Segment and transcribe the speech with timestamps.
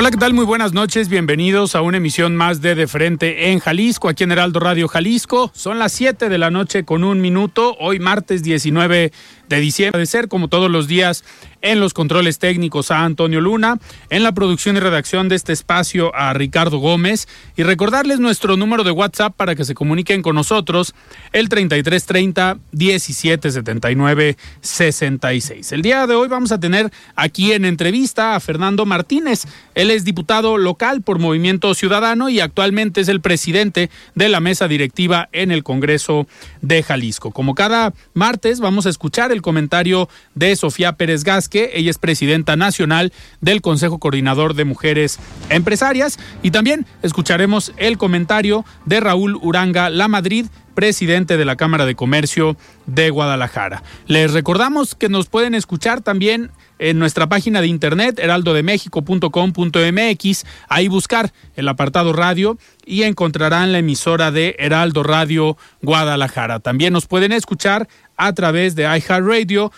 [0.00, 0.32] Hola, ¿qué tal?
[0.32, 1.08] Muy buenas noches.
[1.08, 5.50] Bienvenidos a una emisión más de De Frente en Jalisco, aquí en Heraldo Radio Jalisco.
[5.56, 9.10] Son las 7 de la noche con un minuto, hoy martes 19
[9.48, 10.00] de diciembre.
[10.00, 11.24] De ser como todos los días
[11.62, 13.78] en los controles técnicos a Antonio Luna,
[14.10, 18.84] en la producción y redacción de este espacio a Ricardo Gómez y recordarles nuestro número
[18.84, 20.94] de WhatsApp para que se comuniquen con nosotros,
[21.32, 25.72] el 3330 1779 66.
[25.72, 29.44] El día de hoy vamos a tener aquí en entrevista a Fernando Martínez.
[29.74, 34.68] Él es diputado local por Movimiento Ciudadano y actualmente es el presidente de la mesa
[34.68, 36.26] directiva en el Congreso
[36.62, 37.32] de Jalisco.
[37.32, 42.56] Como cada martes vamos a escuchar el comentario de Sofía Pérez Gasque, ella es presidenta
[42.56, 45.18] nacional del Consejo Coordinador de Mujeres
[45.50, 51.84] Empresarias y también escucharemos el comentario de Raúl Uranga La Madrid, presidente de la Cámara
[51.86, 53.82] de Comercio de Guadalajara.
[54.06, 61.32] Les recordamos que nos pueden escuchar también en nuestra página de internet heraldodemexico.com.mx, ahí buscar
[61.56, 62.56] el apartado radio
[62.86, 66.60] y encontrarán la emisora de Heraldo Radio Guadalajara.
[66.60, 67.88] También nos pueden escuchar
[68.18, 69.72] a través de iHeartRadio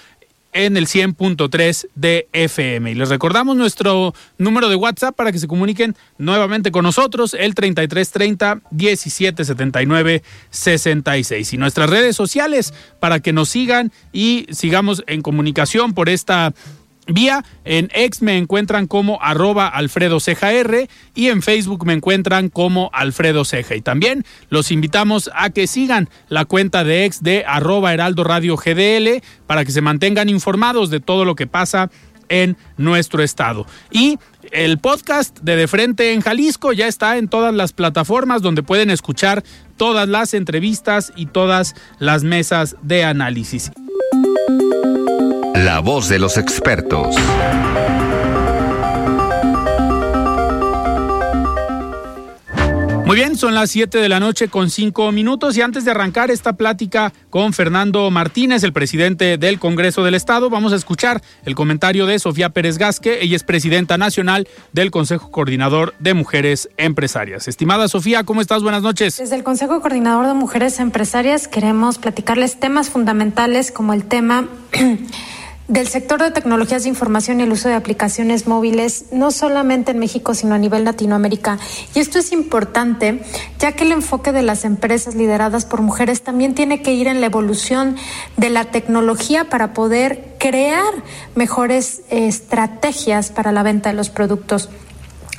[0.52, 2.90] en el 100.3 de FM.
[2.90, 7.54] Y les recordamos nuestro número de WhatsApp para que se comuniquen nuevamente con nosotros, el
[7.54, 11.52] 3330 1779 66.
[11.52, 16.52] Y nuestras redes sociales para que nos sigan y sigamos en comunicación por esta
[17.12, 20.50] Vía en X me encuentran como arroba Alfredo Ceja
[21.14, 23.76] y en Facebook me encuentran como Alfredo Ceja.
[23.76, 28.56] Y también los invitamos a que sigan la cuenta de X de arroba Heraldo Radio
[28.56, 31.90] GDL para que se mantengan informados de todo lo que pasa
[32.28, 33.66] en nuestro estado.
[33.90, 34.18] Y
[34.52, 38.90] el podcast de De Frente en Jalisco ya está en todas las plataformas donde pueden
[38.90, 39.44] escuchar
[39.76, 43.70] todas las entrevistas y todas las mesas de análisis.
[45.64, 47.14] La voz de los expertos.
[53.04, 56.30] Muy bien, son las 7 de la noche con 5 minutos y antes de arrancar
[56.30, 61.54] esta plática con Fernando Martínez, el presidente del Congreso del Estado, vamos a escuchar el
[61.54, 67.48] comentario de Sofía Pérez Gasque, ella es presidenta nacional del Consejo Coordinador de Mujeres Empresarias.
[67.48, 68.62] Estimada Sofía, ¿cómo estás?
[68.62, 69.18] Buenas noches.
[69.18, 74.46] Desde el Consejo Coordinador de Mujeres Empresarias queremos platicarles temas fundamentales como el tema
[75.70, 80.00] del sector de tecnologías de información y el uso de aplicaciones móviles, no solamente en
[80.00, 81.60] México, sino a nivel Latinoamérica.
[81.94, 83.22] Y esto es importante,
[83.60, 87.20] ya que el enfoque de las empresas lideradas por mujeres también tiene que ir en
[87.20, 87.94] la evolución
[88.36, 90.92] de la tecnología para poder crear
[91.36, 94.70] mejores estrategias para la venta de los productos.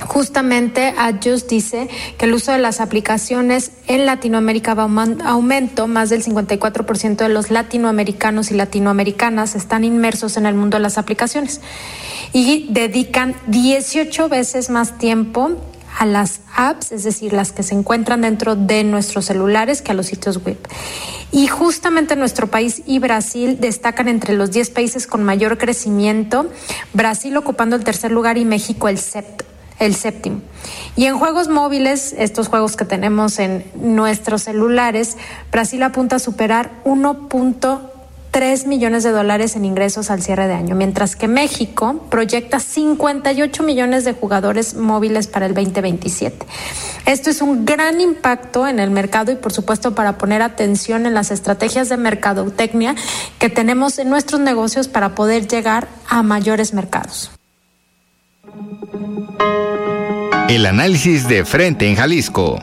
[0.06, 4.88] Justamente Adjust dice que el uso de las aplicaciones en Latinoamérica va
[5.24, 10.82] aumento, más del 54% de los latinoamericanos y latinoamericanas están inmersos en el mundo de
[10.82, 11.60] las aplicaciones
[12.32, 15.50] y dedican 18 veces más tiempo
[15.98, 19.94] a las apps, es decir, las que se encuentran dentro de nuestros celulares que a
[19.94, 20.56] los sitios web.
[21.30, 26.50] Y justamente nuestro país y Brasil destacan entre los 10 países con mayor crecimiento,
[26.92, 29.52] Brasil ocupando el tercer lugar y México el séptimo
[29.82, 30.40] el séptimo.
[30.94, 35.16] Y en juegos móviles, estos juegos que tenemos en nuestros celulares,
[35.50, 41.16] Brasil apunta a superar 1.3 millones de dólares en ingresos al cierre de año, mientras
[41.16, 46.46] que México proyecta 58 millones de jugadores móviles para el 2027.
[47.06, 51.14] Esto es un gran impacto en el mercado y por supuesto para poner atención en
[51.14, 52.94] las estrategias de mercadotecnia
[53.40, 57.32] que tenemos en nuestros negocios para poder llegar a mayores mercados.
[60.48, 62.58] El análisis de frente en Jalisco.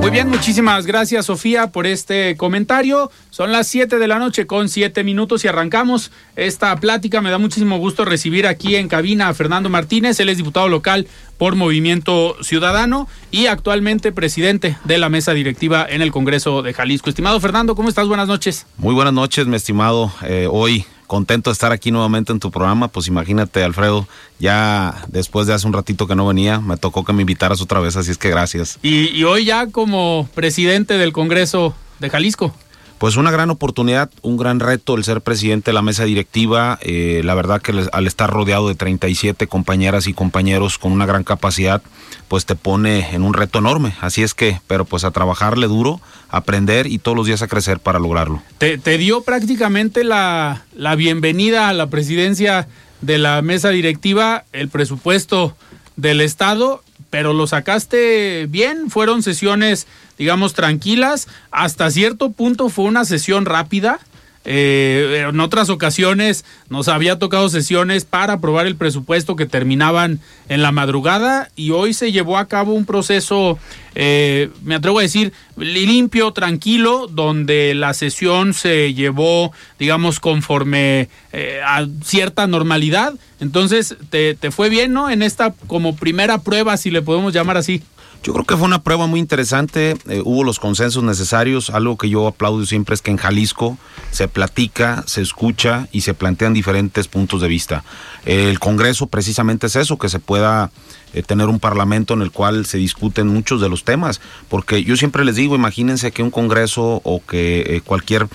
[0.00, 3.10] Muy bien, muchísimas gracias Sofía por este comentario.
[3.28, 7.20] Son las 7 de la noche con 7 minutos y arrancamos esta plática.
[7.20, 10.18] Me da muchísimo gusto recibir aquí en cabina a Fernando Martínez.
[10.20, 11.06] Él es diputado local
[11.36, 17.10] por Movimiento Ciudadano y actualmente presidente de la mesa directiva en el Congreso de Jalisco.
[17.10, 18.08] Estimado Fernando, ¿cómo estás?
[18.08, 18.66] Buenas noches.
[18.78, 20.10] Muy buenas noches, mi estimado.
[20.22, 22.86] Eh, hoy contento de estar aquí nuevamente en tu programa.
[22.86, 24.06] Pues imagínate, Alfredo,
[24.38, 27.80] ya después de hace un ratito que no venía, me tocó que me invitaras otra
[27.80, 28.78] vez, así es que gracias.
[28.82, 32.54] Y, y hoy ya como presidente del Congreso de Jalisco.
[32.98, 36.80] Pues una gran oportunidad, un gran reto el ser presidente de la mesa directiva.
[36.82, 41.22] Eh, la verdad que al estar rodeado de 37 compañeras y compañeros con una gran
[41.22, 41.80] capacidad,
[42.26, 43.94] pues te pone en un reto enorme.
[44.00, 47.78] Así es que, pero pues a trabajarle duro, aprender y todos los días a crecer
[47.80, 48.42] para lograrlo.
[48.58, 52.68] Te, dio prácticamente la, la bienvenida a la presidencia
[53.00, 55.56] de la mesa directiva, el presupuesto
[55.96, 59.86] del Estado, pero lo sacaste bien, fueron sesiones
[60.18, 61.28] digamos, tranquilas.
[61.50, 64.00] Hasta cierto punto fue una sesión rápida.
[64.44, 70.62] Eh, en otras ocasiones nos había tocado sesiones para aprobar el presupuesto que terminaban en
[70.62, 73.58] la madrugada y hoy se llevó a cabo un proceso,
[73.94, 81.60] eh, me atrevo a decir, limpio, tranquilo, donde la sesión se llevó, digamos, conforme eh,
[81.66, 83.14] a cierta normalidad.
[83.40, 85.10] Entonces, te, te fue bien, ¿no?
[85.10, 87.82] En esta como primera prueba, si le podemos llamar así.
[88.24, 92.08] Yo creo que fue una prueba muy interesante, eh, hubo los consensos necesarios, algo que
[92.08, 93.78] yo aplaudo siempre es que en Jalisco
[94.10, 97.84] se platica, se escucha y se plantean diferentes puntos de vista.
[98.24, 100.70] el Congreso precisamente es eso, que se pueda
[101.14, 104.96] eh, tener un parlamento en el cual se discuten muchos de los temas, porque yo
[104.96, 108.26] siempre les digo, imagínense que un Congreso o que eh, cualquier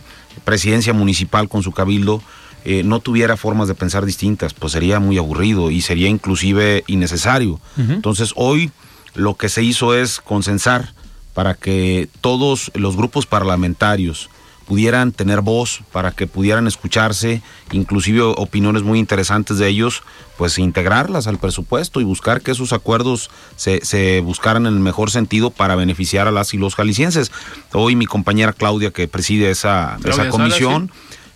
[0.46, 2.22] presidencia municipal con su cabildo
[2.86, 7.60] no tuviera formas de pensar distintas, pues sería muy aburrido y sería inclusive innecesario.
[7.76, 8.72] Entonces hoy
[9.14, 10.94] lo que se hizo es consensar
[11.34, 14.30] para que todos los grupos parlamentarios
[14.66, 20.04] pudieran tener voz, para que pudieran escucharse, inclusive opiniones muy interesantes de ellos,
[20.38, 25.12] pues integrarlas al presupuesto y buscar que esos acuerdos se, se buscaran en el mejor
[25.12, 27.32] sentido para beneficiar a las y los jaliscienses.
[27.74, 30.92] Hoy mi compañera Claudia, que preside esa, esa comisión,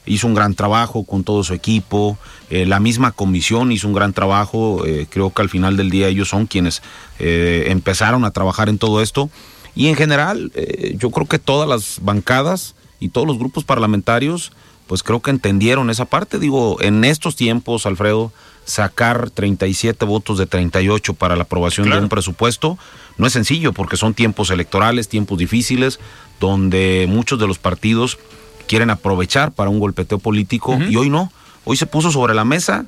[0.07, 2.17] hizo un gran trabajo con todo su equipo,
[2.49, 6.07] eh, la misma comisión hizo un gran trabajo, eh, creo que al final del día
[6.07, 6.81] ellos son quienes
[7.19, 9.29] eh, empezaron a trabajar en todo esto.
[9.75, 10.51] Y en general
[10.95, 14.51] yo creo que todas las bancadas y todos los grupos parlamentarios
[14.87, 18.31] pues creo que entendieron esa parte, digo, en estos tiempos, Alfredo,
[18.65, 22.77] sacar 37 votos de 38 para la aprobación de un presupuesto
[23.17, 25.99] no es sencillo porque son tiempos electorales, tiempos difíciles,
[26.39, 28.19] donde muchos de los partidos
[28.67, 31.31] quieren aprovechar para un golpeteo político y hoy no.
[31.65, 32.85] Hoy se puso sobre la mesa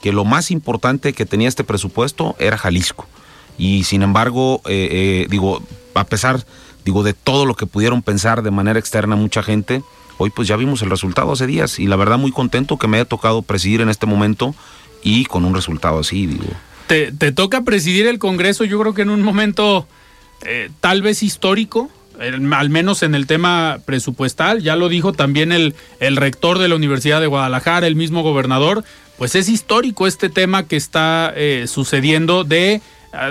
[0.00, 3.06] que lo más importante que tenía este presupuesto era Jalisco.
[3.58, 5.62] Y sin embargo, eh, eh, digo,
[5.94, 6.44] a pesar
[6.84, 9.82] digo, de todo lo que pudieron pensar de manera externa mucha gente,
[10.18, 12.96] hoy pues ya vimos el resultado hace días y la verdad muy contento que me
[12.96, 14.54] haya tocado presidir en este momento
[15.02, 16.44] y con un resultado así, digo.
[16.86, 19.86] Te, te toca presidir el Congreso, yo creo que en un momento
[20.44, 21.90] eh, tal vez histórico,
[22.20, 26.74] al menos en el tema presupuestal, ya lo dijo también el, el rector de la
[26.74, 28.84] Universidad de Guadalajara, el mismo gobernador,
[29.18, 32.80] pues es histórico este tema que está eh, sucediendo de eh,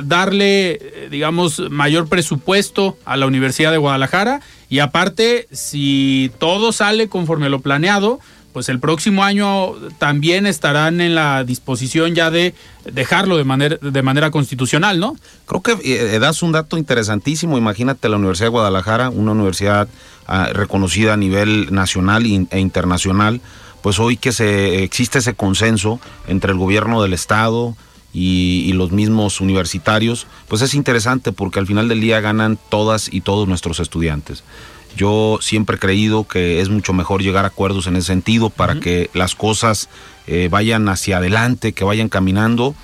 [0.04, 4.42] darle, eh, digamos, mayor presupuesto a la Universidad de Guadalajara.
[4.70, 8.20] Y aparte, si todo sale conforme lo planeado,
[8.54, 12.54] pues el próximo año también estarán en la disposición ya de
[12.86, 15.16] dejarlo de manera, de manera constitucional, ¿no?
[15.46, 17.58] Creo que eh, das un dato interesantísimo.
[17.58, 19.88] Imagínate la Universidad de Guadalajara, una universidad
[20.28, 23.42] ah, reconocida a nivel nacional e internacional,
[23.82, 27.76] pues hoy que se existe ese consenso entre el gobierno del estado,
[28.14, 33.22] y, los mismos universitarios, pues es interesante porque al final del día ganan todas y
[33.22, 34.44] todos nuestros estudiantes.
[34.96, 38.80] Yo siempre he creído que es mucho mejor llegar a acuerdos en ese sentido para
[38.80, 39.90] que las cosas
[40.28, 42.76] eh, vayan hacia adelante, que vayan caminando.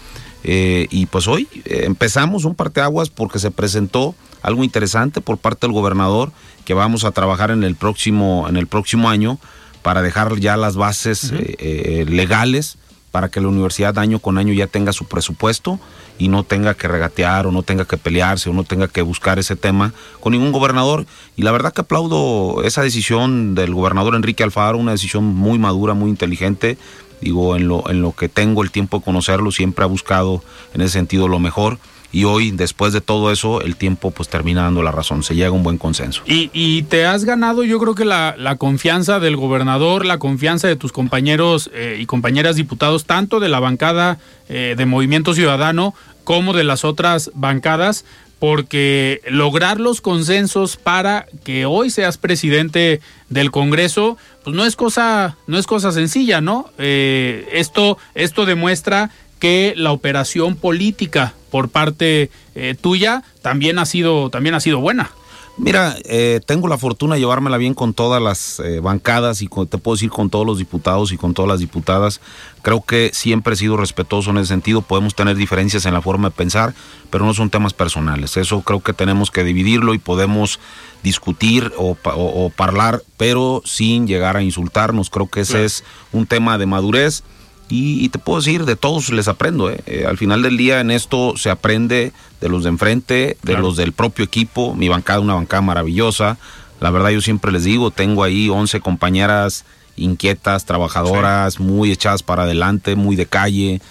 [0.43, 5.67] Eh, y pues hoy eh, empezamos un parteaguas porque se presentó algo interesante por parte
[5.67, 6.31] del gobernador
[6.63, 9.39] que vamos a trabajar en el próximo, en el próximo año
[9.81, 12.76] para dejar ya las bases legales
[13.11, 15.79] para que la universidad año con año ya tenga su presupuesto
[16.17, 19.39] y no tenga que regatear o no tenga que pelearse o no tenga que buscar
[19.39, 21.05] ese tema con ningún gobernador.
[21.35, 25.93] Y la verdad que aplaudo esa decisión del gobernador Enrique Alfaro, una decisión muy madura,
[25.93, 26.77] muy inteligente.
[27.21, 30.81] Digo, en lo, en lo que tengo el tiempo de conocerlo, siempre ha buscado en
[30.81, 31.79] ese sentido lo mejor
[32.11, 35.49] y hoy, después de todo eso, el tiempo pues termina dando la razón, se llega
[35.49, 36.23] a un buen consenso.
[36.25, 40.75] Y, y te has ganado yo creo que la, confianza del gobernador, la confianza de
[40.75, 46.53] tus compañeros eh, y compañeras diputados, tanto de la bancada eh, de Movimiento Ciudadano como
[46.53, 48.05] de las otras bancadas,
[48.39, 55.37] porque lograr los consensos para que hoy seas presidente del Congreso, pues no es cosa,
[55.47, 56.69] no es cosa sencilla, ¿no?
[56.77, 59.09] Eh, esto, esto demuestra
[59.39, 65.09] que la operación política por parte eh, tuya también ha sido, también ha sido buena.
[65.57, 69.79] Mira, eh, tengo la fortuna de llevármela bien con todas las eh, bancadas y te
[69.79, 72.21] puedo decir con todos los diputados y con todas las diputadas.
[72.61, 74.83] Creo que siempre he sido respetuoso en ese sentido.
[74.83, 76.75] Podemos tener diferencias en la forma de pensar,
[77.09, 78.37] pero no son temas personales.
[78.37, 80.59] Eso creo que tenemos que dividirlo y podemos
[81.01, 85.09] discutir o, o, hablar, pero sin llegar a insultarnos.
[85.09, 87.23] Creo que ese es un tema de madurez
[87.69, 89.69] y, te puedo decir, de todos les aprendo.
[89.69, 89.81] ¿eh?
[89.85, 93.75] Eh, al final del día en esto se aprende de los de enfrente, de los
[93.75, 94.73] del propio equipo.
[94.73, 96.37] Mi bancada, una bancada maravillosa.
[96.79, 99.65] La verdad yo siempre les digo, tengo ahí 11 compañeras
[99.97, 103.81] inquietas, trabajadoras, muy echadas para adelante, muy de calle,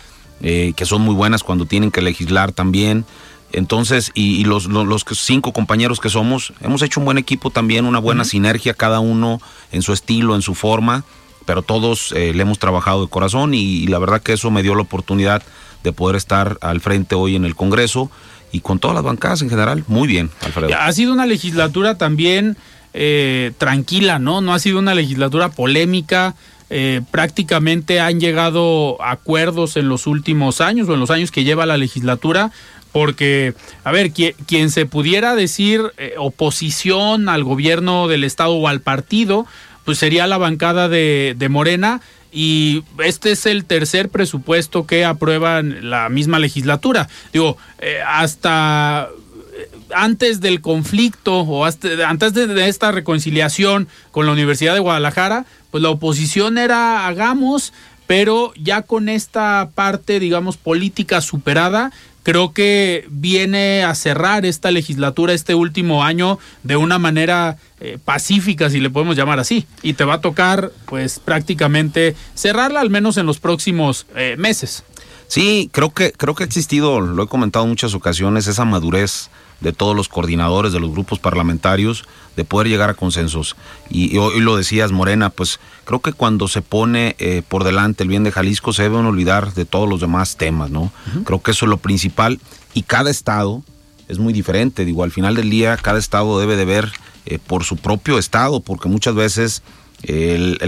[0.41, 3.05] eh, que son muy buenas cuando tienen que legislar también.
[3.53, 7.99] Entonces, y, los, los, cinco compañeros que somos, hemos hecho un buen equipo también, una
[7.99, 9.41] buena sinergia, cada uno
[9.73, 11.05] en su estilo, en su forma
[11.47, 14.75] pero todos eh, le hemos trabajado de corazón y, la verdad que eso me dio
[14.75, 15.43] la oportunidad
[15.83, 18.11] de poder estar al frente hoy en el Congreso
[18.53, 20.75] y con todas las bancadas en general, muy bien, Alfredo.
[20.79, 22.57] Ha sido una legislatura también
[22.93, 24.41] eh, tranquila, ¿no?
[24.41, 26.35] No ha sido una legislatura polémica.
[26.69, 31.65] Eh, prácticamente han llegado acuerdos en los últimos años o en los años que lleva
[31.65, 32.51] la legislatura
[32.91, 35.83] porque, a ver, quien, se pudiera decir
[36.17, 39.47] oposición al gobierno del Estado o al partido,
[39.87, 42.03] pues sería la bancada de, Morena
[42.33, 47.09] y este es el tercer presupuesto que aprueban la misma legislatura.
[47.33, 49.09] Digo, eh, hasta
[49.55, 55.83] eh, antes del conflicto o antes de, esta reconciliación con la Universidad de Guadalajara, pues
[55.83, 57.73] la oposición era hagamos,
[58.09, 61.93] pero ya con esta parte, digamos, política superada,
[62.27, 68.69] creo que viene a cerrar esta legislatura este último año de una manera eh, pacífica,
[68.69, 69.65] si le podemos llamar así.
[69.81, 74.83] Y te va a tocar, pues, prácticamente cerrarla al menos en los próximos eh, meses.
[75.29, 79.31] Sí, creo que, creo que ha existido, lo he comentado en muchas ocasiones, esa madurez
[79.61, 82.05] de todos los coordinadores de los grupos parlamentarios
[82.37, 83.57] de poder llegar a consensos.
[83.89, 88.09] Y, hoy lo decías, Morena, pues creo que cuando se pone eh, por delante el
[88.09, 90.93] bien de Jalisco se deben olvidar de todos los demás temas, ¿no?
[91.25, 92.39] Creo que eso es lo principal
[92.75, 93.63] y cada estado
[94.09, 94.85] es muy diferente.
[94.85, 96.93] Digo, al final del día cada estado debe de ver
[97.25, 99.63] eh, por su propio estado, porque muchas veces
[100.03, 100.59] el,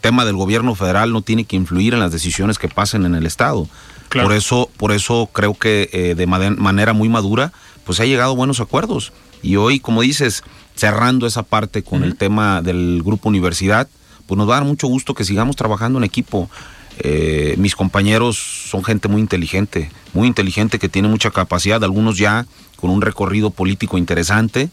[0.00, 3.26] tema del gobierno federal no tiene que influir en las decisiones que pasen en el
[3.26, 3.68] estado.
[4.10, 7.52] Por eso, por eso creo que eh, de manera muy madura
[7.88, 9.14] pues ha llegado a buenos acuerdos.
[9.42, 13.88] Y hoy, como dices, cerrando esa parte con el tema del grupo universidad,
[14.26, 16.50] pues nos va a dar mucho gusto que sigamos trabajando en equipo.
[16.98, 22.44] Eh, mis compañeros son gente muy inteligente, muy inteligente que tiene mucha capacidad, algunos ya
[22.76, 24.68] con un recorrido político interesante,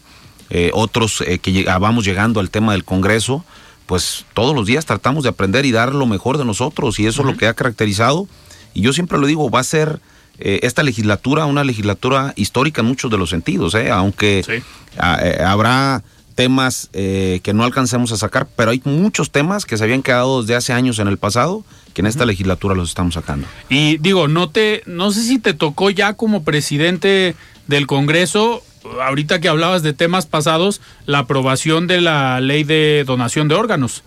[0.50, 3.46] eh, otros eh, que vamos llegando al tema del Congreso,
[3.86, 7.22] pues todos los días tratamos de aprender y dar lo mejor de nosotros y eso
[7.22, 8.28] es lo que ha caracterizado.
[8.74, 10.02] Y yo siempre lo digo, va a ser
[10.38, 13.90] eh, esta legislatura una legislatura histórica en muchos de los sentidos, ¿eh?
[13.90, 16.02] aunque eh, habrá
[16.34, 20.54] temas que no alcancemos a sacar, pero hay muchos temas que se habían quedado desde
[20.54, 21.64] hace años en el pasado
[21.94, 23.46] que en esta legislatura los estamos sacando.
[23.70, 27.34] Y digo, no te, no sé si te tocó ya como presidente
[27.68, 28.62] del Congreso,
[29.02, 34.02] ahorita que hablabas de temas pasados, la aprobación de la ley de donación de órganos.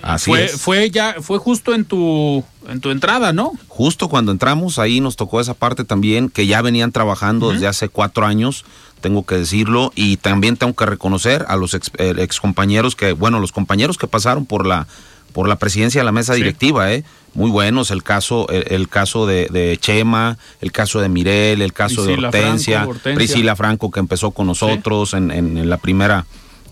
[0.00, 0.52] Así fue, es.
[0.52, 3.52] fue ya, fue justo en tu, en tu entrada, ¿no?
[3.68, 7.88] Justo cuando entramos, ahí nos tocó esa parte también, que ya venían trabajando desde hace
[7.88, 8.64] cuatro años,
[9.00, 13.40] tengo que decirlo, y también tengo que reconocer a los ex, eh, compañeros que, bueno,
[13.40, 14.86] los compañeros que pasaron por la,
[15.32, 17.04] por la presidencia de la mesa directiva, ¿eh?
[17.34, 22.14] Muy buenos, el caso, el, caso de, Chema, el caso de Mirel, el caso de
[22.14, 26.26] Hortensia, Priscila Franco que empezó con nosotros en, en la primera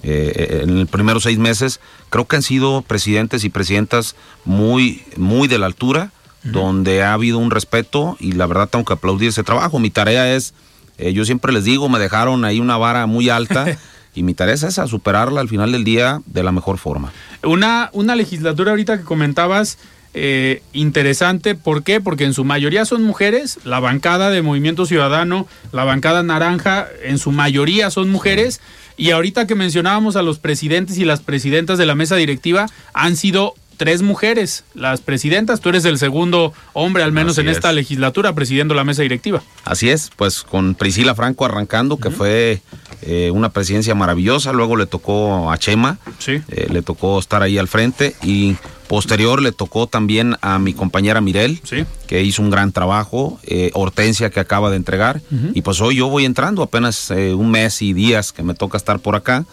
[0.08, 5.48] eh, en los primeros seis meses, creo que han sido presidentes y presidentas muy, muy
[5.48, 6.12] de la altura,
[6.44, 9.80] donde ha habido un respeto y la verdad tengo que aplaudir ese trabajo.
[9.80, 10.54] Mi tarea es,
[10.96, 13.66] eh, yo siempre les digo, me dejaron ahí una vara muy alta.
[14.14, 17.12] y mi tarea es esa, superarla al final del día de la mejor forma.
[17.42, 19.76] Una, una legislatura ahorita que comentabas,
[20.18, 21.54] eh, interesante.
[21.54, 22.00] ¿Por qué?
[22.00, 23.58] Porque en su mayoría son mujeres.
[23.64, 28.62] La bancada de Movimiento Ciudadano, la bancada naranja, en su mayoría son mujeres.
[28.96, 33.16] Y ahorita que mencionábamos a los presidentes y las presidentas de la mesa directiva, han
[33.16, 35.60] sido tres mujeres las presidentas.
[35.60, 39.42] Tú eres el segundo hombre, al menos en esta legislatura, presidiendo la mesa directiva.
[39.64, 42.60] Así es, pues con Priscila Franco arrancando, que fue
[43.02, 44.52] eh, una presidencia maravillosa.
[44.52, 46.42] Luego le tocó a Chema, sí.
[46.48, 48.16] Eh, le tocó estar ahí al frente.
[48.22, 48.56] Y
[48.88, 51.60] Posterior le tocó también a mi compañera Mirel,
[52.06, 55.20] que hizo un gran trabajo, eh, Hortensia que acaba de entregar,
[55.54, 59.00] y pues hoy yo voy entrando apenas un mes y días que me toca estar
[59.00, 59.44] por acá,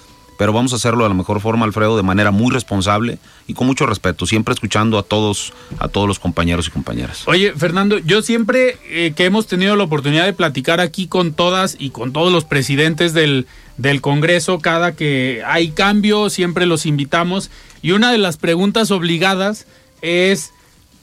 [0.44, 3.66] pero vamos a hacerlo de la mejor forma, Alfredo, de manera muy responsable y con
[3.66, 7.24] mucho respeto, siempre escuchando a todos, a todos los compañeros y compañeras.
[7.28, 11.78] Oye, Fernando, yo siempre eh, que hemos tenido la oportunidad de platicar aquí con todas
[11.80, 13.48] y con todos los presidentes del,
[13.78, 17.50] del Congreso, cada que hay cambio, siempre los invitamos.
[17.82, 19.66] Y una de las preguntas obligadas
[20.02, 20.52] es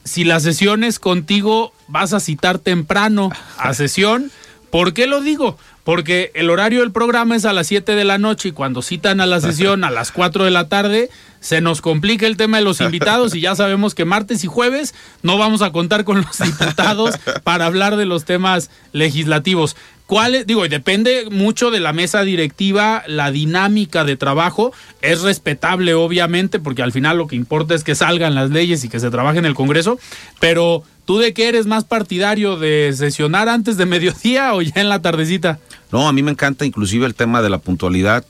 [0.03, 4.31] si las sesiones contigo vas a citar temprano a sesión.
[4.71, 5.57] ¿Por qué lo digo?
[5.83, 9.19] Porque el horario del programa es a las 7 de la noche y cuando citan
[9.19, 11.09] a la sesión a las 4 de la tarde,
[11.41, 14.93] se nos complica el tema de los invitados y ya sabemos que martes y jueves
[15.23, 19.75] no vamos a contar con los diputados para hablar de los temas legislativos.
[20.11, 24.73] ¿Cuál Digo, depende mucho de la mesa directiva, la dinámica de trabajo.
[25.01, 28.89] Es respetable, obviamente, porque al final lo que importa es que salgan las leyes y
[28.89, 29.99] que se trabaje en el Congreso.
[30.41, 32.57] Pero, ¿tú de qué eres más partidario?
[32.57, 35.59] ¿De sesionar antes de mediodía o ya en la tardecita?
[35.91, 38.23] No, a mí me encanta inclusive el tema de la puntualidad.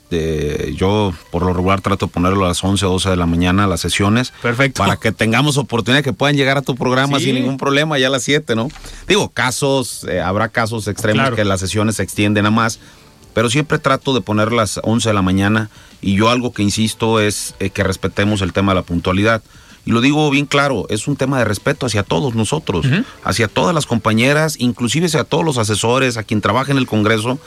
[0.75, 3.68] yo por lo regular trato de ponerlo a las 11 o 12 de la mañana
[3.68, 4.34] las sesiones.
[4.42, 4.80] Perfecto.
[4.80, 8.10] Para que tengamos oportunidad que puedan llegar a tu programa sin ningún problema ya a
[8.10, 8.70] las 7, ¿no?
[9.08, 12.80] Digo, casos, eh, habrá casos extremos que las sesiones se extienden a más,
[13.36, 15.70] pero siempre trato de poner las 11 de la mañana
[16.01, 19.44] y yo algo que insisto es eh, que respetemos el tema de la puntualidad.
[19.85, 22.85] Y lo digo bien claro, es un tema de respeto hacia todos nosotros,
[23.23, 27.39] hacia todas las compañeras, inclusive hacia todos los asesores, a quien trabaja en el Congreso,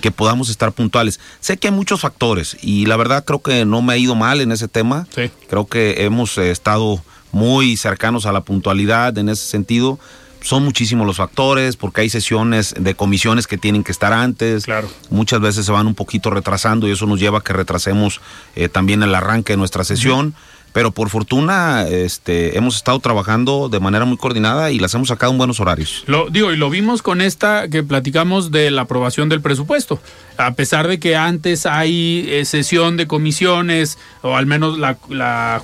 [0.00, 1.20] que podamos estar puntuales.
[1.40, 4.40] Sé que hay muchos factores y la verdad creo que no me ha ido mal
[4.40, 5.06] en ese tema.
[5.48, 9.98] Creo que hemos eh, estado muy cercanos a la puntualidad en ese sentido.
[10.42, 14.64] Son muchísimos los factores porque hay sesiones de comisiones que tienen que estar antes.
[14.64, 14.88] Claro.
[15.10, 18.20] Muchas veces se van un poquito retrasando y eso nos lleva a que retrasemos
[18.56, 20.34] eh, también el arranque de nuestra sesión
[20.72, 25.32] pero por fortuna este, hemos estado trabajando de manera muy coordinada y las hemos sacado
[25.32, 26.04] en buenos horarios.
[26.06, 30.00] Lo digo, y lo vimos con esta que platicamos de la aprobación del presupuesto.
[30.36, 35.60] A pesar de que antes hay eh, sesión de comisiones, o al menos la, la,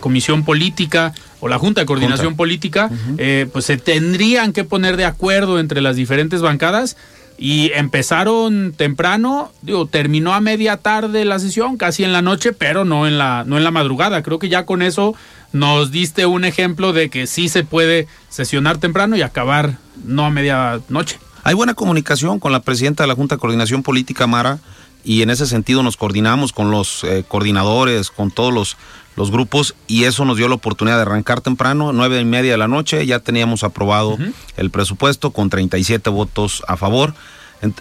[0.00, 5.06] comisión política o la Junta de Coordinación Política, eh, pues se tendrían que poner de
[5.06, 6.96] acuerdo entre las diferentes bancadas
[7.42, 12.84] y empezaron temprano, digo, terminó a media tarde la sesión, casi en la noche, pero
[12.84, 14.22] no en la, no en la madrugada.
[14.22, 15.14] Creo que ya con eso
[15.50, 20.30] nos diste un ejemplo de que sí se puede sesionar temprano y acabar no a
[20.30, 21.18] media noche.
[21.42, 24.58] Hay buena comunicación con la presidenta de la Junta de Coordinación Política, Mara,
[25.02, 28.76] y en ese sentido nos coordinamos con los eh, coordinadores, con todos los,
[29.20, 32.58] los, grupos, y eso nos dio la oportunidad de arrancar temprano, nueve y media de
[32.58, 34.18] la noche, ya teníamos aprobado
[34.56, 37.14] el presupuesto con 37 votos a favor.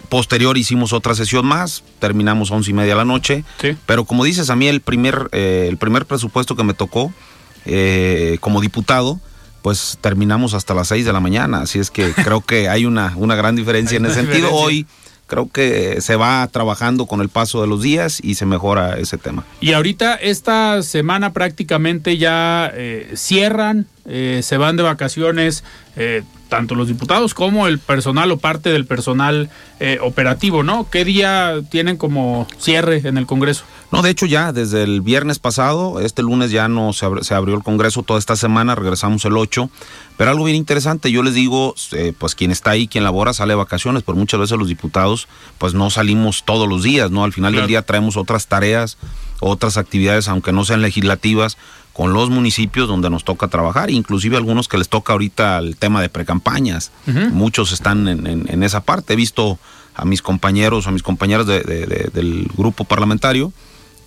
[0.09, 3.43] Posterior hicimos otra sesión más, terminamos once y media de la noche.
[3.85, 7.13] Pero como dices, a mí el primer, eh, el primer presupuesto que me tocó
[7.65, 9.19] eh, como diputado,
[9.61, 11.61] pues terminamos hasta las seis de la mañana.
[11.61, 14.51] Así es que creo que hay una, una gran diferencia en ese sentido.
[14.51, 14.85] Hoy
[15.29, 19.17] creo que se va trabajando con el paso de los días y se mejora ese
[19.17, 19.45] tema.
[19.61, 25.63] Y ahorita esta semana prácticamente ya eh, cierran, se van de vacaciones
[26.49, 30.89] tanto los diputados como el personal o parte del personal eh, operativo, ¿no?
[30.89, 33.63] ¿Qué día tienen como cierre en el Congreso?
[33.91, 37.63] No, de hecho ya desde el viernes pasado, este lunes ya no se, abrió, el
[37.63, 39.69] Congreso toda esta semana, regresamos el 8,
[40.17, 43.53] pero algo bien interesante, yo les digo, eh, pues quien está ahí, quien labora, sale
[43.53, 47.23] de vacaciones, pero muchas veces los diputados pues no salimos todos los días, ¿no?
[47.23, 48.97] Al final del día traemos otras tareas,
[49.39, 51.57] otras actividades, aunque no sean legislativas,
[51.99, 56.01] con los municipios donde nos toca trabajar, inclusive algunos que les toca ahorita el tema
[56.01, 56.93] de precampañas.
[57.05, 59.11] Muchos están en, esa parte.
[59.11, 59.59] He visto
[59.95, 63.51] a mis compañeros o a mis compañeras del grupo parlamentario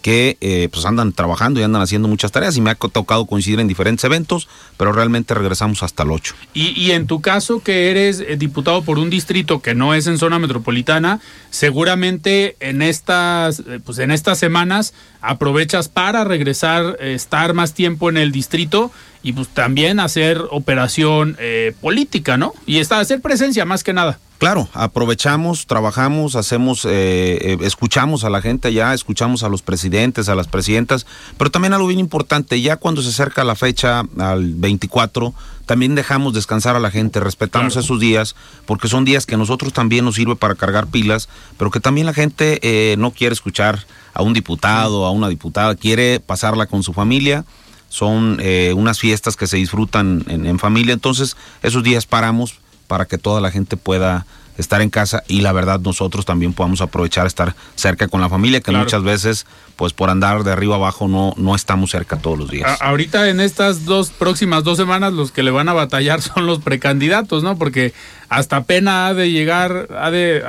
[0.02, 3.60] que eh, pues andan trabajando y andan haciendo muchas tareas y me ha tocado coincidir
[3.60, 6.34] en diferentes eventos, pero realmente regresamos hasta el 8.
[6.52, 10.18] Y, en tu caso que eres eh, diputado por un distrito que no es en
[10.18, 17.72] zona metropolitana, seguramente en estas, eh, pues en estas semanas aprovechas para regresar, estar más
[17.72, 18.90] tiempo en el distrito
[19.22, 21.36] y pues también hacer operación
[21.80, 22.52] política, ¿no?
[22.66, 24.18] Y está, hacer presencia más que nada.
[24.42, 30.28] Claro, aprovechamos, trabajamos, hacemos, eh, eh, escuchamos a la gente allá, escuchamos a los presidentes,
[30.28, 31.06] a las presidentas,
[31.38, 35.32] pero también algo bien importante, ya cuando se acerca la fecha al 24,
[35.64, 38.34] también dejamos descansar a la gente, respetamos esos días,
[38.66, 42.12] porque son días que nosotros también nos sirve para cargar pilas, pero que también la
[42.12, 46.92] gente eh, no quiere escuchar a un diputado, a una diputada, quiere pasarla con su
[46.92, 47.44] familia
[47.92, 48.40] son
[48.74, 52.54] unas fiestas que se disfrutan en, familia, entonces esos días paramos
[52.86, 54.26] para que toda la gente pueda
[54.58, 58.60] estar en casa y la verdad nosotros también podamos aprovechar estar cerca con la familia,
[58.60, 62.50] que muchas veces, pues por andar de arriba abajo no, no estamos cerca todos los
[62.50, 62.80] días.
[62.80, 66.60] ahorita en estas dos próximas dos semanas los que le van a batallar son los
[66.60, 67.56] precandidatos, ¿no?
[67.56, 67.92] Porque
[68.32, 70.42] hasta pena ha de llegar, ha de,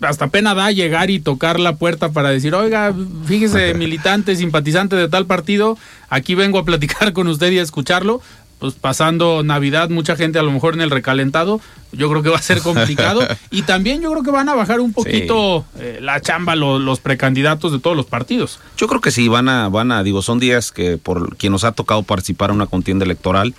[0.00, 2.94] hasta pena da llegar y tocar la puerta para decir, oiga,
[3.26, 5.76] fíjese, militante, simpatizante de tal partido,
[6.08, 8.22] aquí vengo a platicar con usted y a escucharlo
[8.58, 11.60] pues pasando Navidad, mucha gente a lo mejor en el recalentado,
[11.92, 13.20] yo creo que va a ser complicado.
[13.50, 17.70] y también yo creo que van a bajar un poquito eh, la chamba los precandidatos
[17.70, 18.58] de todos los partidos.
[18.78, 21.64] Yo creo que sí, van a, van a, digo, son días que por quien nos
[21.64, 23.54] ha tocado participar en una contienda electoral,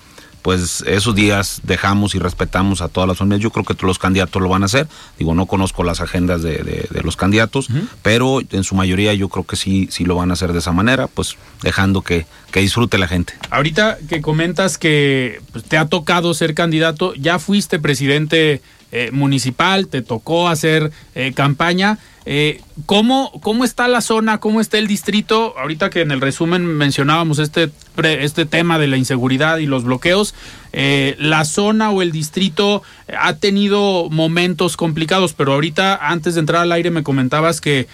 [0.48, 3.42] pues esos días dejamos y respetamos a todas las familias.
[3.42, 4.88] Yo creo que todos los candidatos lo van a hacer.
[5.20, 7.68] Digo, no conozco las agendas de, los candidatos,
[8.02, 10.72] pero en su mayoría yo creo que sí, sí lo van a hacer de esa
[10.72, 13.34] manera, pues dejando que, que disfrute la gente.
[13.50, 19.88] Ahorita que comentas que pues, te ha tocado ser candidato, ya fuiste presidente eh, municipal,
[19.88, 21.98] te tocó hacer eh, campaña.
[22.26, 24.40] Eh, ¿cómo, ¿Cómo está la zona?
[24.40, 25.58] ¿Cómo está el distrito?
[25.58, 27.70] Ahorita que en el resumen mencionábamos este,
[28.02, 30.36] este tema de la inseguridad y los bloqueos,
[30.74, 32.84] la zona o el distrito
[33.18, 37.88] ha tenido momentos complicados, pero ahorita antes de entrar al aire me comentabas que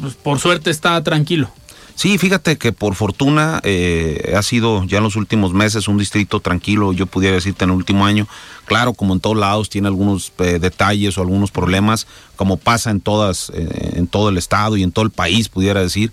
[0.00, 1.50] pues, por suerte está tranquilo.
[1.98, 6.38] Sí, fíjate que por fortuna eh, ha sido ya en los últimos meses un distrito
[6.38, 8.28] tranquilo, yo pudiera decirte en el último año.
[8.66, 12.06] Claro, como en todos lados tiene algunos eh, detalles o algunos problemas,
[12.36, 15.80] como pasa en todas, eh, en todo el estado y en todo el país, pudiera
[15.80, 16.12] decir.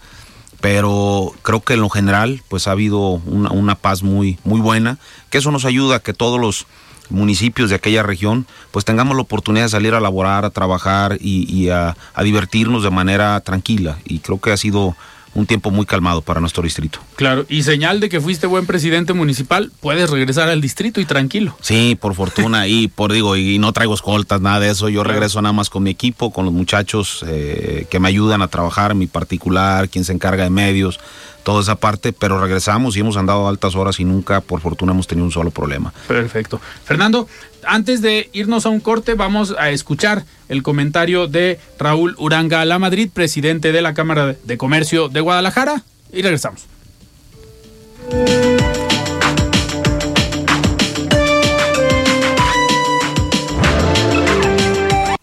[0.60, 4.98] Pero creo que en lo general, pues ha habido una, paz muy, muy buena,
[5.30, 6.66] que eso nos ayuda a que todos los
[7.12, 11.70] municipios de aquella región, pues tengamos la oportunidad de salir a laborar, a trabajar y,
[11.70, 14.00] a, a divertirnos de manera tranquila.
[14.04, 14.96] Y creo que ha sido
[15.36, 17.00] un tiempo muy calmado para nuestro distrito.
[17.16, 21.56] Claro, y señal de que fuiste buen presidente municipal, puedes regresar al distrito y tranquilo.
[21.62, 25.42] Sí, por fortuna, y por digo, y no traigo escoltas, nada de eso, yo regreso
[25.42, 29.08] nada más con mi equipo, con los muchachos eh, que me ayudan a trabajar, mi
[29.08, 31.00] particular, quien se encarga de medios,
[31.44, 35.06] toda esa parte, pero regresamos y hemos andado altas horas y nunca, por fortuna, hemos
[35.06, 35.94] tenido un solo problema.
[36.08, 36.60] Perfecto.
[36.84, 37.28] Fernando,
[37.68, 42.80] antes de irnos a un corte, vamos a escuchar el comentario de Raúl Uranga La
[42.80, 46.66] Madrid, presidente de la Cámara de Comercio de Guadalajara, y regresamos.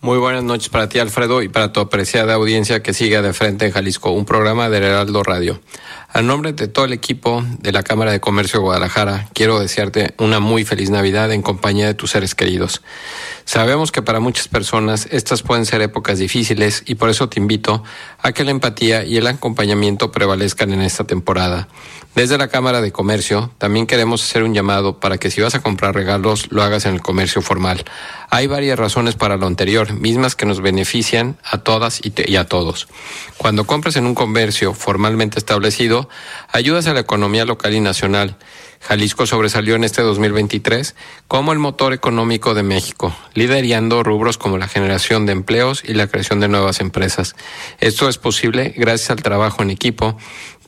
[0.00, 3.66] Muy buenas noches para ti, Alfredo, y para tu apreciada audiencia que sigue de frente
[3.66, 5.60] en Jalisco, un programa de Heraldo Radio.
[6.14, 10.12] A nombre de todo el equipo de la Cámara de Comercio de Guadalajara, quiero desearte
[10.18, 12.82] una muy feliz Navidad en compañía de tus seres queridos.
[13.46, 17.82] Sabemos que para muchas personas estas pueden ser épocas difíciles y por eso te invito
[18.20, 21.68] a que la empatía y el acompañamiento prevalezcan en esta temporada.
[22.14, 25.62] Desde la Cámara de Comercio también queremos hacer un llamado para que si vas a
[25.62, 27.84] comprar regalos lo hagas en el comercio formal.
[28.28, 32.86] Hay varias razones para lo anterior, mismas que nos benefician a todas y, a todos.
[33.38, 36.01] Cuando compras en un comercio formalmente establecido,
[36.50, 38.36] ayudas a la economía local y nacional.
[38.80, 40.96] Jalisco sobresalió en este 2023
[41.28, 46.08] como el motor económico de México, liderando rubros como la generación de empleos y la
[46.08, 47.36] creación de nuevas empresas.
[47.80, 50.16] Esto es posible gracias al trabajo en equipo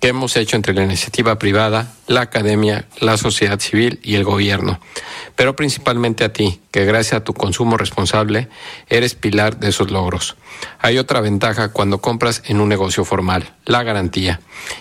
[0.00, 4.78] que hemos hecho entre la iniciativa privada, la academia, la sociedad civil y el gobierno,
[5.34, 8.48] pero principalmente a ti, que gracias a tu consumo responsable
[8.88, 10.34] eres pilar de esos logros.
[10.80, 14.40] Hay otra ventaja cuando compras en un negocio formal, la garantía,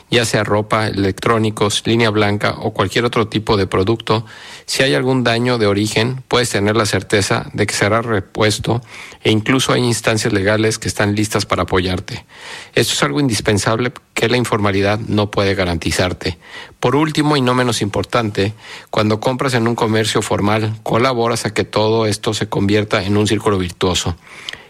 [0.09, 4.25] ya sea ropa, electrónicos, línea blanca o cualquier otro tipo de producto,
[4.65, 8.81] si hay algún daño de origen, puedes tener la certeza de que será repuesto
[9.21, 12.25] e incluso hay instancias legales que están listas para apoyarte.
[12.73, 16.39] Esto es algo indispensable que la informalidad no puede garantizarte.
[16.83, 18.51] Por último y no menos importante,
[18.89, 23.25] cuando compras en un comercio formal, colaboras a que todo esto se convierta en un
[23.25, 24.17] círculo virtuoso.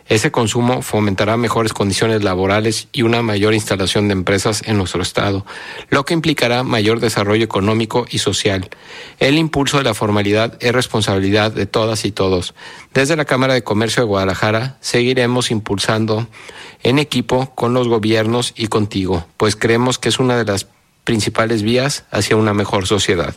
[0.08, 5.44] Ese consumo fomentará mejores condiciones laborales y una mayor instalación de empresas en nuestro estado,
[5.90, 8.70] lo que implicará mayor desarrollo económico y social.
[9.18, 12.54] El impulso de la formalidad es responsabilidad de todas y todos.
[12.94, 16.28] Desde la Cámara de Comercio de Guadalajara seguiremos impulsando
[16.84, 20.68] en equipo con los gobiernos y contigo, pues creemos que es una de las
[21.04, 23.36] principales vías hacia una mejor sociedad.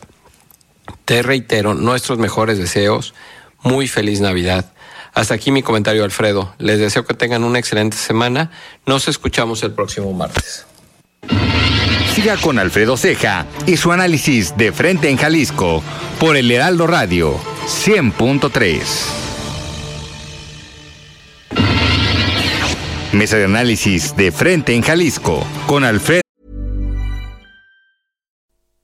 [1.05, 3.13] Te reitero nuestros mejores deseos.
[3.61, 4.71] Muy feliz Navidad.
[5.13, 6.53] Hasta aquí mi comentario, Alfredo.
[6.59, 8.51] Les deseo que tengan una excelente semana.
[8.85, 10.65] Nos escuchamos el próximo martes.
[12.13, 15.83] Siga con Alfredo Ceja y su análisis de frente en Jalisco
[16.19, 18.81] por el Heraldo Radio 100.3.
[23.13, 26.26] Mesa de análisis de frente en Jalisco con Alfredo.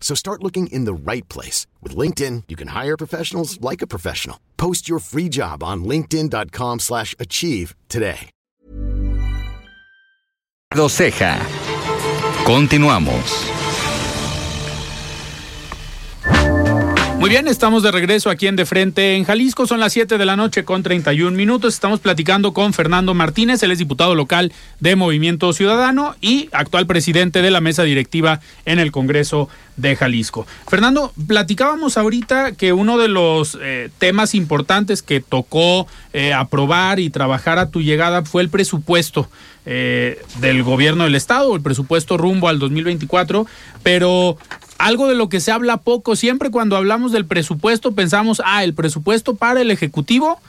[0.00, 1.66] So start looking in the right place.
[1.82, 4.40] With LinkedIn, you can hire professionals like a professional.
[4.56, 8.30] Post your free job on linkedin.com slash achieve today.
[10.74, 11.38] Ceja.
[12.44, 13.57] Continuamos.
[17.18, 19.66] Muy bien, estamos de regreso aquí en De Frente en Jalisco.
[19.66, 21.74] Son las 7 de la noche con 31 minutos.
[21.74, 27.42] Estamos platicando con Fernando Martínez, él es diputado local de Movimiento Ciudadano y actual presidente
[27.42, 30.46] de la mesa directiva en el Congreso de Jalisco.
[30.68, 37.10] Fernando, platicábamos ahorita que uno de los eh, temas importantes que tocó eh, aprobar y
[37.10, 39.28] trabajar a tu llegada fue el presupuesto.
[39.70, 43.46] Eh, del gobierno del estado, el presupuesto rumbo al 2024,
[43.82, 44.38] pero
[44.78, 48.74] algo de lo que se habla poco, siempre cuando hablamos del presupuesto pensamos, ah, el
[48.74, 50.40] presupuesto para el Ejecutivo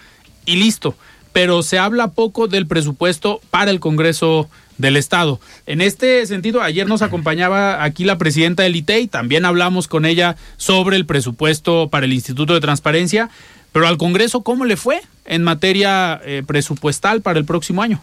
[0.46, 0.96] y listo,
[1.34, 5.40] pero se habla poco del presupuesto para el Congreso del Estado.
[5.66, 10.38] En este sentido, ayer nos acompañaba aquí la presidenta del ITEI, también hablamos con ella
[10.58, 13.30] sobre el presupuesto para el Instituto de Transparencia,
[13.72, 18.02] pero al Congreso, ¿cómo le fue en materia eh, presupuestal para el próximo año?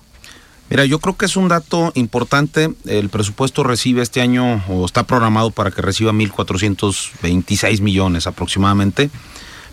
[0.68, 2.74] Mira, yo creo que es un dato importante.
[2.86, 9.10] El presupuesto recibe este año, o está programado para que reciba 1.426 millones aproximadamente.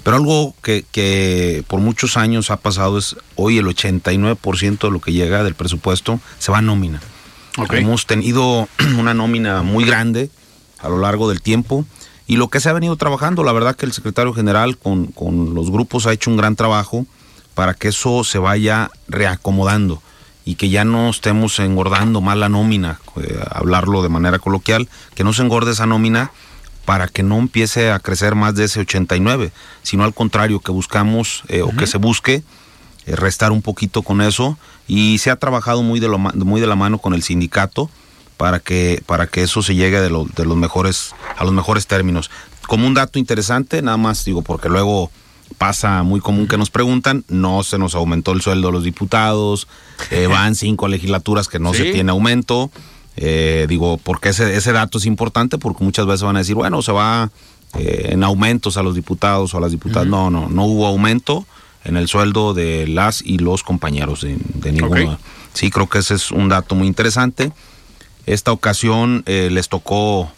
[0.03, 5.13] Pero algo que, por muchos años ha pasado es hoy el 89% de lo que
[5.13, 7.01] llega del presupuesto se va a nómina.
[7.71, 8.67] Hemos tenido
[8.99, 10.29] una nómina muy grande
[10.79, 11.85] a lo largo del tiempo
[12.27, 15.53] y lo que se ha venido trabajando, la verdad que el secretario general con, con
[15.53, 17.05] los grupos ha hecho un gran trabajo
[17.53, 20.01] para que eso se vaya reacomodando
[20.45, 25.23] y que ya no estemos engordando más la nómina, eh, hablarlo de manera coloquial, que
[25.23, 26.31] no se engorde esa nómina
[26.85, 29.51] para que no empiece a crecer más de ese 89,
[29.83, 32.43] sino al contrario, que buscamos eh, o que se busque
[33.05, 36.67] eh, restar un poquito con eso y se ha trabajado muy de, lo, muy de
[36.67, 37.89] la mano con el sindicato
[38.35, 42.29] para que, para que eso se llegue de, de los mejores, a los mejores términos.
[42.67, 45.09] Como un dato interesante, nada más digo, porque luego
[45.53, 49.67] pasa muy común que nos preguntan, no se nos aumentó el sueldo de los diputados,
[50.11, 52.71] eh, van cinco legislaturas que no se tiene aumento.
[53.15, 56.81] Eh, digo, porque ese, ese dato es importante, porque muchas veces van a decir, bueno,
[56.81, 57.29] se va
[57.77, 60.07] eh, en aumentos a los diputados o a las diputadas.
[60.07, 61.45] No, no, no hubo aumento
[61.85, 65.19] en el sueldo de las y los compañeros de, de ninguna.
[65.53, 67.51] Sí, creo que ese es un dato muy interesante.
[68.25, 70.31] Esta ocasión les tocó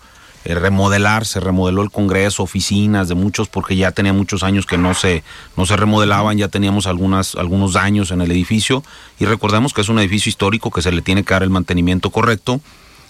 [0.46, 4.78] eh, remodelar, se remodeló el Congreso, oficinas de muchos, porque ya tenía muchos años que
[4.78, 5.24] no se,
[5.58, 8.84] no se remodelaban, ya teníamos algunas, algunos daños en el edificio
[9.20, 12.12] y recordemos que es un edificio histórico que se le tiene que dar el mantenimiento
[12.12, 12.62] correcto.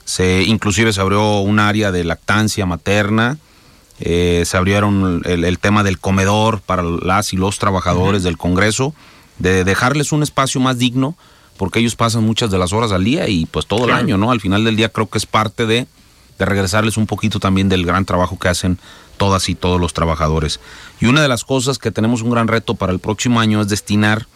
[0.06, 3.38] Se, inclusive se abrió un área de lactancia materna,
[4.00, 8.94] eh, se abrieron el, tema del comedor para las y los trabajadores del Congreso,
[9.40, 11.18] de dejarles un espacio más digno,
[11.58, 14.32] porque ellos pasan muchas de las horas al día y pues todo el año, ¿no?
[14.32, 15.86] Al final del día creo que es parte de
[16.38, 18.78] de regresarles un poquito también del gran trabajo que hacen
[19.18, 20.60] todas y todos los trabajadores.
[21.00, 23.70] Y una de las cosas que tenemos un gran reto para el próximo año es
[23.70, 24.28] destinar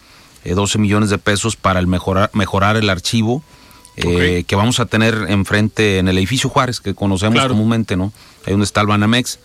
[0.44, 3.42] 12 eh, millones de pesos para el mejorar, mejorar el archivo
[3.96, 8.12] eh, que vamos a tener enfrente en el edificio Juárez, que conocemos comúnmente, ¿no?
[8.46, 9.38] Ahí donde está el Banamex,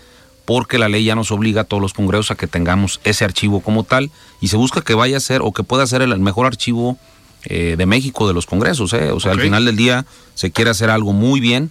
[0.45, 3.59] porque la ley ya nos obliga a todos los congresos a que tengamos ese archivo
[3.59, 6.45] como tal y se busca que vaya a ser o que pueda ser el mejor
[6.45, 6.97] archivo
[7.45, 10.89] eh, de México de los congresos, O sea, al final del día se quiere hacer
[10.89, 11.69] algo muy bien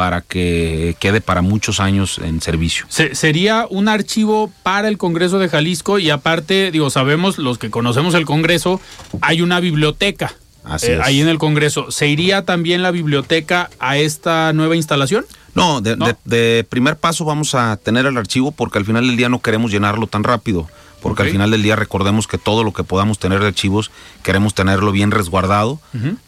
[0.00, 2.86] para que quede para muchos años en servicio.
[2.88, 8.14] sería un archivo para el Congreso de Jalisco y aparte, digo, sabemos los que conocemos
[8.14, 8.80] el Congreso,
[9.20, 10.36] hay una biblioteca.
[10.64, 11.90] Así eh, ahí en el Congreso.
[11.90, 15.26] ¿Se iría también la biblioteca a esta nueva instalación?
[15.54, 19.42] No de, primer paso vamos a tener el archivo porque al final del día no
[19.42, 20.66] queremos llenarlo tan rápido.
[21.02, 23.90] Porque al final del día recordemos que todo lo que podamos tener de archivos
[24.22, 25.78] queremos tenerlo bien resguardado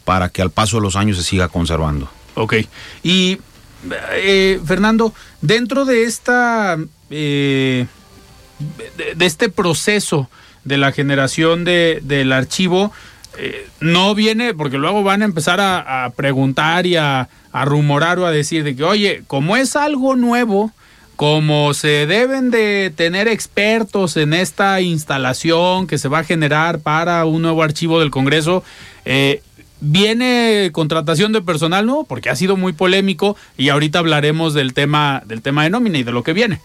[0.05, 2.07] para que al paso de los años se siga conservando.
[2.35, 2.53] Ok.
[3.01, 3.39] Y
[4.13, 6.77] eh, Fernando, dentro de esta
[7.09, 7.85] eh,
[9.15, 10.29] de, este proceso
[10.63, 12.91] de la generación de, del archivo,
[13.37, 18.25] eh, no viene, porque luego van a empezar a, preguntar y a, a, rumorar o
[18.25, 20.71] a decir de que, oye, como es algo nuevo,
[21.15, 27.25] como se deben de tener expertos en esta instalación que se va a generar para
[27.25, 28.63] un nuevo archivo del Congreso,
[29.05, 29.41] eh,
[29.85, 32.05] Viene contratación de personal, ¿no?
[32.05, 36.03] Porque ha sido muy polémico y ahorita hablaremos del tema, del tema de nómina y
[36.03, 36.61] de lo que viene.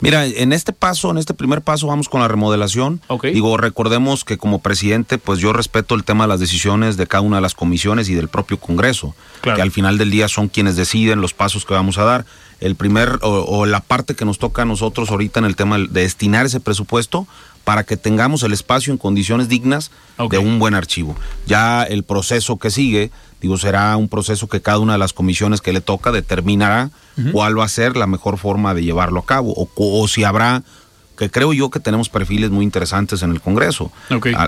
[0.00, 3.00] Mira, en este paso, en este primer paso vamos con la remodelación.
[3.22, 7.22] Digo, recordemos que como presidente, pues yo respeto el tema de las decisiones de cada
[7.22, 10.76] una de las comisiones y del propio Congreso, que al final del día son quienes
[10.76, 12.26] deciden los pasos que vamos a dar.
[12.60, 15.86] El primer o, la parte que nos toca a nosotros ahorita en el tema de
[15.88, 17.26] destinar ese presupuesto
[17.68, 19.90] para que tengamos el espacio en condiciones dignas
[20.30, 21.14] de un buen archivo.
[21.46, 23.10] Ya el proceso que sigue,
[23.42, 26.88] digo, será un proceso que cada una de las comisiones que le toca determinará
[27.30, 30.62] cuál va a ser la mejor forma de llevarlo a cabo o, si habrá
[31.18, 33.92] que creo yo que tenemos perfiles muy interesantes en el Congreso.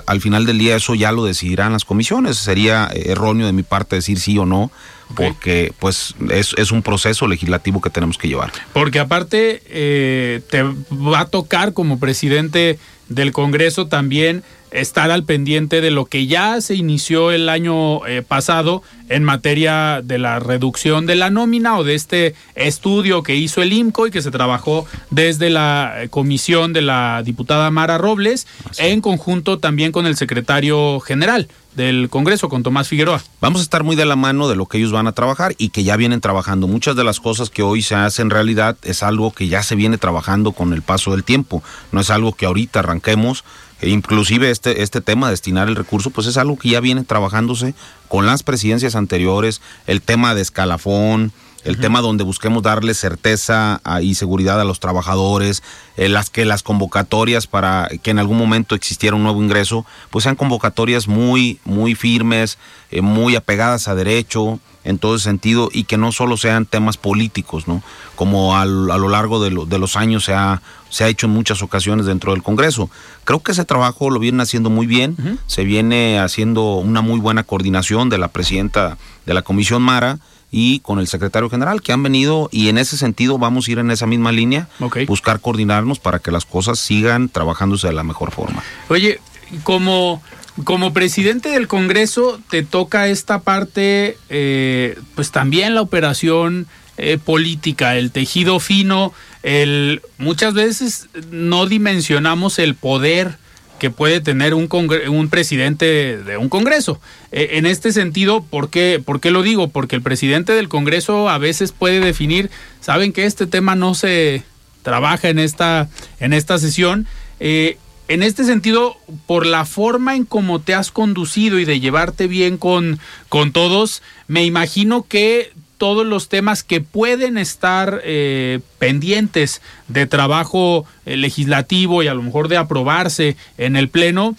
[0.07, 2.37] al final del día eso ya lo decidirán las comisiones.
[2.37, 4.71] Sería erróneo de mi parte decir sí o no,
[5.15, 8.51] porque pues es, es, un proceso legislativo que tenemos que llevar.
[8.73, 12.79] Porque aparte eh, te va a tocar como presidente
[13.11, 18.21] del Congreso también estar al pendiente de lo que ya se inició el año eh,
[18.25, 23.61] pasado en materia de la reducción de la nómina o de este estudio que hizo
[23.61, 28.47] el IMCO y que se trabajó desde la eh, comisión de la diputada Mara Robles
[28.77, 33.21] en conjunto también con el secretario general del Congreso con Tomás Figueroa.
[33.39, 35.69] Vamos a estar muy de la mano de lo que ellos van a trabajar y
[35.69, 36.67] que ya vienen trabajando.
[36.67, 39.97] Muchas de las cosas que hoy se hacen realidad es algo que ya se viene
[39.97, 41.63] trabajando con el paso del tiempo.
[41.91, 43.43] No es algo que ahorita arranquemos.
[43.81, 47.03] E inclusive este, este tema de destinar el recurso, pues es algo que ya viene
[47.03, 47.73] trabajándose
[48.07, 54.15] con las presidencias anteriores, el tema de escalafón, el tema donde busquemos darle certeza y
[54.15, 55.63] seguridad a los trabajadores,
[55.97, 60.23] eh, las que las convocatorias para que en algún momento existiera un nuevo ingreso, pues
[60.23, 62.57] sean convocatorias muy, muy firmes,
[62.89, 66.97] eh, muy apegadas a derecho, en todo ese sentido, y que no solo sean temas
[66.97, 67.83] políticos, ¿no?
[68.15, 72.07] Como a lo largo de, los años se ha, se ha hecho en muchas ocasiones
[72.07, 72.89] dentro del Congreso.
[73.23, 77.43] Creo que ese trabajo lo vienen haciendo muy bien, se viene haciendo una muy buena
[77.43, 80.17] coordinación de la presidenta de la Comisión Mara,
[80.51, 83.79] y con el secretario general que han venido y en ese sentido vamos a ir
[83.79, 84.67] en esa misma línea,
[85.07, 88.61] buscar coordinarnos para que las cosas sigan trabajándose de la mejor forma.
[88.89, 89.21] Oye,
[89.63, 90.21] como,
[90.65, 97.95] como presidente del Congreso te toca esta parte, eh, pues también la operación eh, política,
[97.95, 103.40] el tejido fino, el muchas veces no dimensionamos el poder
[103.81, 104.69] que puede tener un,
[105.09, 107.01] un presidente de un Congreso.
[107.31, 109.69] E, en este sentido, ¿por qué, ¿por qué lo digo?
[109.69, 114.43] Porque el presidente del Congreso a veces puede definir, saben que este tema no se
[114.83, 115.89] trabaja en esta,
[116.19, 117.07] en esta sesión.
[117.39, 122.27] Eh, en este sentido, por la forma en cómo te has conducido y de llevarte
[122.27, 129.63] bien con, con todos, me imagino que todos los temas que pueden estar eh, pendientes
[129.87, 134.35] de trabajo eh, legislativo y a lo mejor de aprobarse en el Pleno,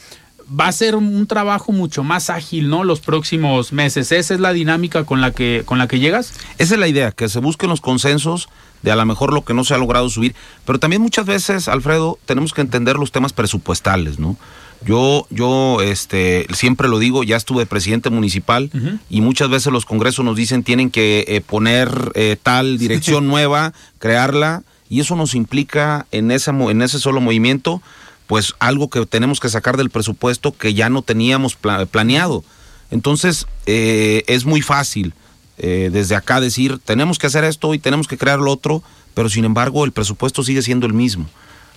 [0.49, 2.85] va a ser un trabajo mucho más ágil, ¿no?
[2.85, 4.13] Los próximos meses.
[4.13, 6.33] ¿Esa es la dinámica con la que, con la que llegas?
[6.59, 8.49] Esa es la idea, que se busquen los consensos
[8.83, 10.37] de a lo mejor lo que no se ha logrado subir.
[10.65, 14.37] Pero también muchas veces, Alfredo, tenemos que entender los temas presupuestales, ¿no?
[14.85, 18.71] Yo, yo este, siempre lo digo, ya estuve presidente municipal
[19.09, 23.73] y muchas veces los congresos nos dicen tienen que eh, poner eh, tal dirección nueva,
[23.99, 27.81] crearla, y eso nos implica en, esa, en ese solo movimiento,
[28.27, 32.45] pues algo que tenemos que sacar del presupuesto que ya no teníamos planeado.
[32.91, 35.15] Entonces, eh, es muy fácil
[35.59, 38.83] desde acá decir, tenemos que hacer esto y tenemos que crear lo otro,
[39.15, 41.29] pero sin embargo el presupuesto sigue siendo el mismo.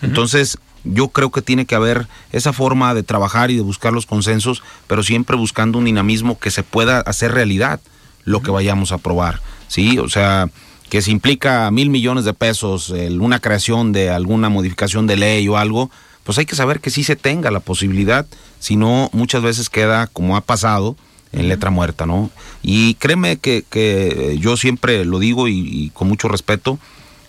[0.01, 4.05] Entonces, yo creo que tiene que haber esa forma de trabajar y de buscar los
[4.05, 7.79] consensos, pero siempre buscando un dinamismo que se pueda hacer realidad
[8.23, 9.41] lo que vayamos a aprobar.
[9.67, 9.97] ¿sí?
[9.99, 10.49] O sea,
[10.89, 15.57] que si implica mil millones de pesos una creación de alguna modificación de ley o
[15.57, 15.89] algo,
[16.23, 18.25] pues hay que saber que sí se tenga la posibilidad,
[18.59, 20.95] si no muchas veces queda como ha pasado
[21.31, 22.31] en letra muerta, ¿no?
[22.63, 26.79] Y créeme que, que yo siempre lo digo y, con mucho respeto,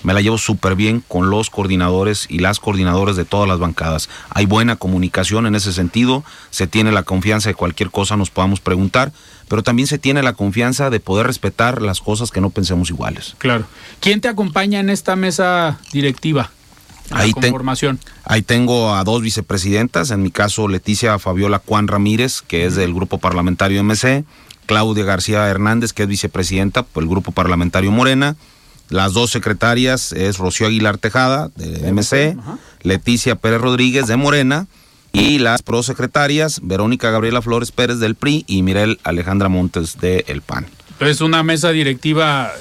[0.02, 4.08] me la llevo súper bien con los coordinadores y las coordinadoras de todas las bancadas.
[4.30, 8.60] Hay buena comunicación en ese sentido, se tiene la confianza de cualquier cosa nos podamos
[8.60, 9.12] preguntar,
[9.48, 13.34] pero también se tiene la confianza de poder respetar las cosas que no pensemos iguales.
[13.38, 13.64] Claro.
[14.00, 16.50] ¿Quién te acompaña en esta mesa directiva?
[17.10, 17.32] Ahí,
[18.24, 22.92] ahí tengo a dos vicepresidentas, en mi caso Leticia Fabiola Juan Ramírez, que es del
[22.92, 24.24] grupo parlamentario MC,
[24.66, 28.34] Claudia García Hernández, que es vicepresidenta por el grupo parlamentario Morena,
[28.88, 32.36] las dos secretarias es Rocío Aguilar Tejada, de MC,
[32.82, 34.66] Leticia Pérez Rodríguez, de Morena,
[35.12, 40.42] y las prosecretarias, Verónica Gabriela Flores Pérez, del PRI, y Mirel Alejandra Montes, de El
[40.42, 40.66] PAN.
[41.00, 42.52] Es una mesa directiva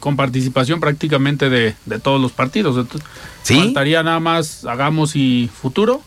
[0.00, 2.76] con participación prácticamente de, todos los partidos.
[2.76, 3.08] Entonces,
[3.42, 3.56] ¿Sí?
[3.56, 6.02] Faltaría nada más Hagamos y Futuro.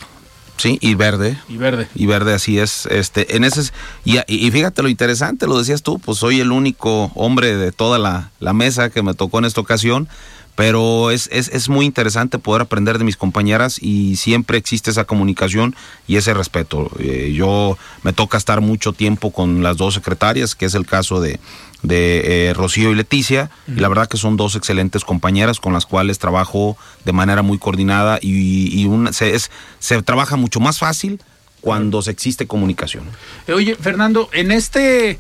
[0.58, 1.38] Sí, y verde.
[1.48, 1.88] Y verde.
[1.96, 2.88] Y verde, así es.
[2.88, 3.72] Este, en ese,
[4.04, 8.00] y, y fíjate lo interesante, lo decías tú, pues soy el único hombre de toda
[8.00, 10.10] la, la mesa que me tocó en esta ocasión
[10.58, 15.04] pero es, es, es, muy interesante poder aprender de mis compañeras y siempre existe esa
[15.04, 15.76] comunicación
[16.08, 16.90] y ese respeto.
[16.98, 21.22] Eh, yo me toca estar mucho tiempo con las dos secretarias, que es el caso
[21.22, 21.40] de,
[21.88, 25.86] de eh, Rocío y Leticia, y la verdad que son dos excelentes compañeras con las
[25.86, 31.22] cuales trabajo de manera muy coordinada y, y se, es, se trabaja mucho más fácil
[31.62, 33.06] cuando se existe comunicación.
[33.48, 35.20] Eh, oye, Fernando, en este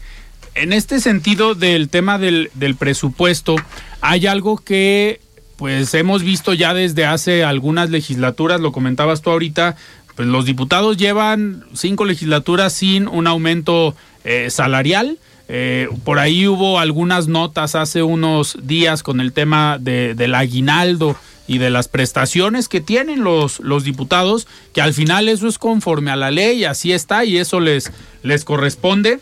[0.55, 3.55] en este sentido del tema del, del, presupuesto,
[4.01, 5.21] hay algo que
[5.55, 9.75] pues hemos visto ya desde hace algunas legislaturas, lo comentabas tú ahorita,
[10.15, 15.19] pues los diputados llevan cinco legislaturas sin un aumento eh, salarial.
[15.49, 21.15] Eh, por ahí hubo algunas notas hace unos días con el tema de, del aguinaldo
[21.47, 26.17] y de las prestaciones que tienen los, diputados, que al final eso es conforme a
[26.17, 27.91] la ley, así está y eso les,
[28.23, 29.19] les corresponde.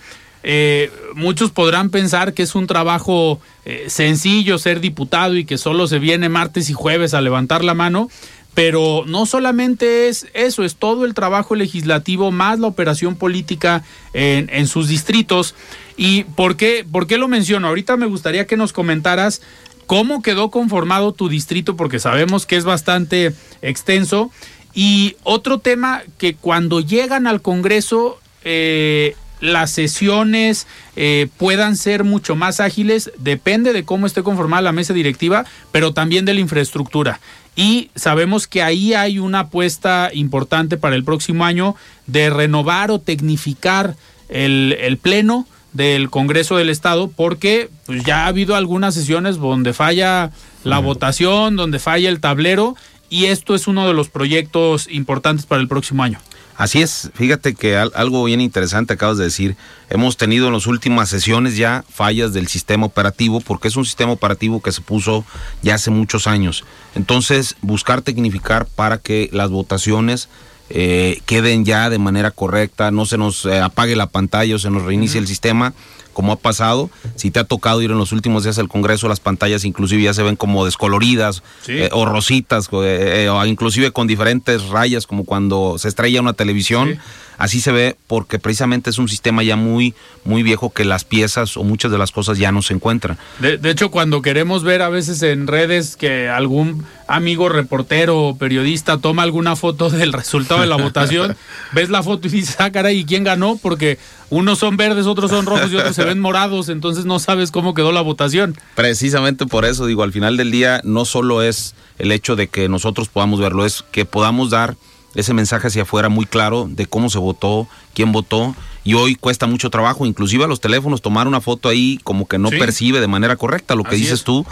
[0.48, 5.88] Eh, muchos podrán pensar que es un trabajo eh, sencillo ser diputado y que solo
[5.88, 8.10] se viene martes y jueves a levantar la mano,
[8.56, 14.68] pero no solamente es eso, es todo el trabajo legislativo más la operación política en,
[14.68, 15.56] sus distritos.
[15.98, 17.68] ¿Y por qué, por qué lo menciono?
[17.68, 19.42] Ahorita me gustaría que nos comentaras
[19.86, 24.32] cómo quedó conformado tu distrito, porque sabemos que es bastante extenso.
[24.74, 32.36] Y otro tema que cuando llegan al Congreso eh, las sesiones eh, puedan ser mucho
[32.36, 37.20] más ágiles, depende de cómo esté conformada la mesa directiva, pero también de la infraestructura.
[37.56, 41.76] Y sabemos que ahí hay una apuesta importante para el próximo año
[42.06, 43.96] de renovar o tecnificar
[44.28, 49.74] el, el Pleno del Congreso del Estado, porque pues, ya ha habido algunas sesiones donde
[49.74, 50.32] falla
[50.64, 52.76] la votación, donde falla el tablero,
[53.10, 56.18] y esto es uno de los proyectos importantes para el próximo año.
[56.58, 59.58] Así es, fíjate que algo bien interesante acabas de decir.
[59.90, 64.14] Hemos tenido en las últimas sesiones ya fallas del sistema operativo, porque es un sistema
[64.14, 65.26] operativo que se puso
[65.62, 66.64] ya hace muchos años.
[66.96, 70.30] Entonces, buscar tecnificar para que las votaciones
[70.70, 74.70] eh, queden ya de manera correcta, no se nos eh, apague la pantalla o se
[74.70, 75.74] nos reinicie el sistema
[76.16, 76.90] como ha pasado.
[77.16, 80.14] Si te ha tocado ir en los últimos días al Congreso, las pantallas inclusive ya
[80.16, 85.76] se ven como descoloridas eh, o rositas, eh, o inclusive con diferentes rayas, como cuando
[85.78, 86.98] se estrella una televisión.
[87.38, 91.58] Así se ve porque precisamente es un sistema ya muy, muy viejo que las piezas
[91.58, 93.18] o muchas de las cosas ya no se encuentran.
[93.40, 98.98] De, hecho, cuando queremos ver a veces en redes que algún amigo reportero o periodista
[98.98, 101.36] toma alguna foto del resultado de la votación,
[101.74, 103.58] ves la foto y dices, ah, caray, ¿y quién ganó?
[103.62, 107.52] Porque unos son verdes, otros son rojos y otros se ven morados, entonces no sabes
[107.52, 108.58] cómo quedó la votación.
[108.76, 112.70] Precisamente por eso, digo, al final del día no solo es el hecho de que
[112.70, 114.76] nosotros podamos verlo, es que podamos dar
[115.16, 118.56] ese mensaje hacia afuera muy claro de cómo se votó, quién votó.
[118.84, 122.38] Y hoy cuesta mucho trabajo, inclusive a los teléfonos, tomar una foto ahí como que
[122.38, 124.46] no percibe de manera correcta lo que dices tú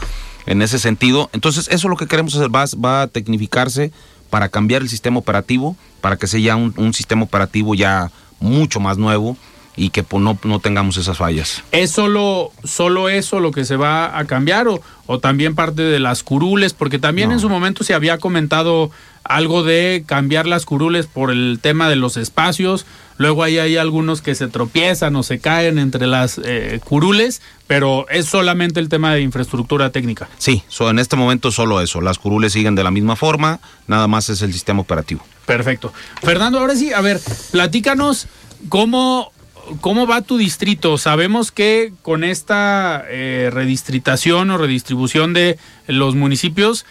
[0.46, 1.30] en ese sentido.
[1.34, 3.92] Entonces, eso es lo que queremos hacer, va, va a tecnificarse
[4.30, 8.98] para cambiar el sistema operativo, para que sea ya un, sistema operativo ya mucho más
[8.98, 9.38] nuevo
[9.76, 11.64] y que no, no, tengamos esas fallas.
[11.72, 16.00] ¿Es solo, solo eso lo que se va a cambiar o, o también parte de
[16.00, 16.74] las curules?
[16.74, 18.92] Porque también en su momento se había comentado
[19.24, 22.86] algo de cambiar las curules por el tema de los espacios.
[23.18, 28.08] Luego ahí hay algunos que se tropiezan o se caen entre las eh, curules, pero
[28.10, 30.30] es solamente el tema de infraestructura técnica.
[30.38, 32.02] Sí, en este momento solo eso.
[32.02, 35.24] Las curules siguen de la misma forma, nada más es el sistema operativo.
[35.46, 35.94] Perfecto.
[36.22, 37.20] Fernando, ahora sí, a ver,
[37.52, 38.28] platícanos
[38.70, 39.33] cómo
[39.82, 40.98] ¿Cómo va tu distrito?
[40.98, 45.58] Sabemos que con esta eh, redistritación o redistribución de
[45.88, 46.86] los municipios,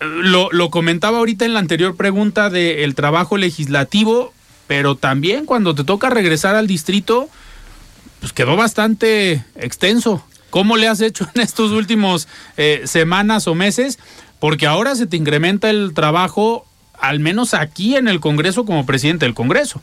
[0.00, 4.32] lo, lo, comentaba ahorita en la anterior pregunta del trabajo legislativo,
[4.66, 7.28] pero también cuando te toca regresar al distrito,
[8.20, 10.24] pues quedó bastante extenso.
[10.50, 13.98] ¿Cómo le has hecho en estos últimos eh, semanas o meses?
[14.38, 16.64] Porque ahora se te incrementa el trabajo,
[16.98, 19.80] al menos aquí en el Congreso como presidente del Congreso.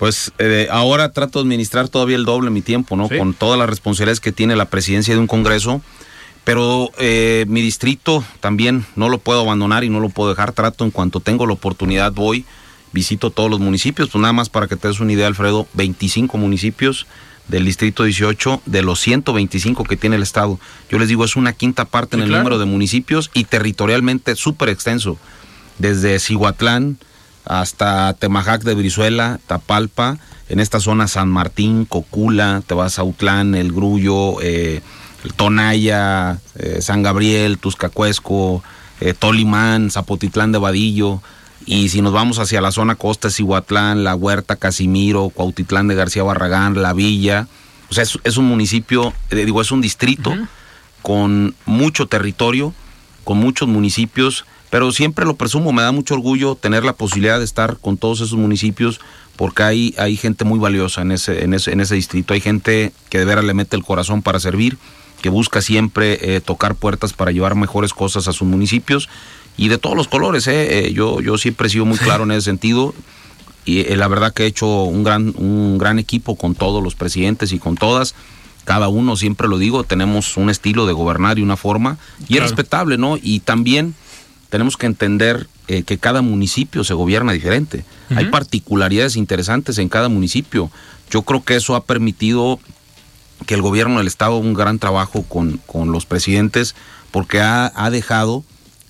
[0.00, 3.06] Pues eh, ahora trato de administrar todavía el doble mi tiempo, ¿no?
[3.10, 5.82] Con todas las responsabilidades que tiene la presidencia de un Congreso.
[6.42, 10.52] Pero eh, mi distrito también no lo puedo abandonar y no lo puedo dejar.
[10.52, 12.46] Trato en cuanto tengo la oportunidad, voy,
[12.94, 14.08] visito todos los municipios.
[14.08, 17.06] Pues nada más para que te des una idea, Alfredo, 25 municipios
[17.48, 20.58] del Distrito 18 de los 125 que tiene el Estado.
[20.90, 24.70] Yo les digo, es una quinta parte en el número de municipios y territorialmente súper
[24.70, 25.18] extenso.
[25.78, 26.96] Desde Cihuatlán
[27.44, 30.18] hasta Temajac de Brizuela, Tapalpa,
[30.48, 34.82] en esta zona San Martín, Cocula, te vas a Utlán, El Grullo, eh,
[35.36, 38.62] Tonaya, eh, San Gabriel, Tuscacuesco,
[39.00, 41.22] eh, Tolimán, Zapotitlán de Vadillo
[41.66, 46.22] y si nos vamos hacia la zona costa, Cihuatlán, La Huerta, Casimiro, Cuautitlán de García
[46.22, 47.48] Barragán, La Villa,
[47.90, 50.32] o sea, es, un municipio, eh, digo, es un distrito
[51.02, 52.72] con mucho territorio,
[53.24, 57.44] con muchos municipios, pero siempre lo presumo, me da mucho orgullo tener la posibilidad de
[57.44, 59.00] estar con todos esos municipios
[59.36, 62.92] porque hay, hay gente muy valiosa en ese, en, ese, en ese distrito, hay gente
[63.08, 64.78] que de veras le mete el corazón para servir,
[65.22, 69.08] que busca siempre eh, tocar puertas para llevar mejores cosas a sus municipios
[69.56, 70.46] y de todos los colores.
[70.46, 70.86] ¿eh?
[70.86, 72.94] eh yo, yo siempre he sido muy claro en ese sentido
[73.64, 76.94] y eh, la verdad que he hecho un gran, un gran equipo con todos los
[76.94, 78.14] presidentes y con todas.
[78.64, 81.98] Cada uno, siempre lo digo, tenemos un estilo de gobernar y una forma
[82.28, 83.16] y es respetable, ¿no?
[83.20, 83.94] Y también
[84.50, 87.84] tenemos que entender eh, que cada municipio se gobierna diferente.
[88.14, 90.70] Hay particularidades interesantes en cada municipio.
[91.10, 92.58] Yo creo que eso ha permitido
[93.46, 96.74] que el gobierno del Estado un gran trabajo con, con los presidentes
[97.10, 98.44] porque ha, ha dejado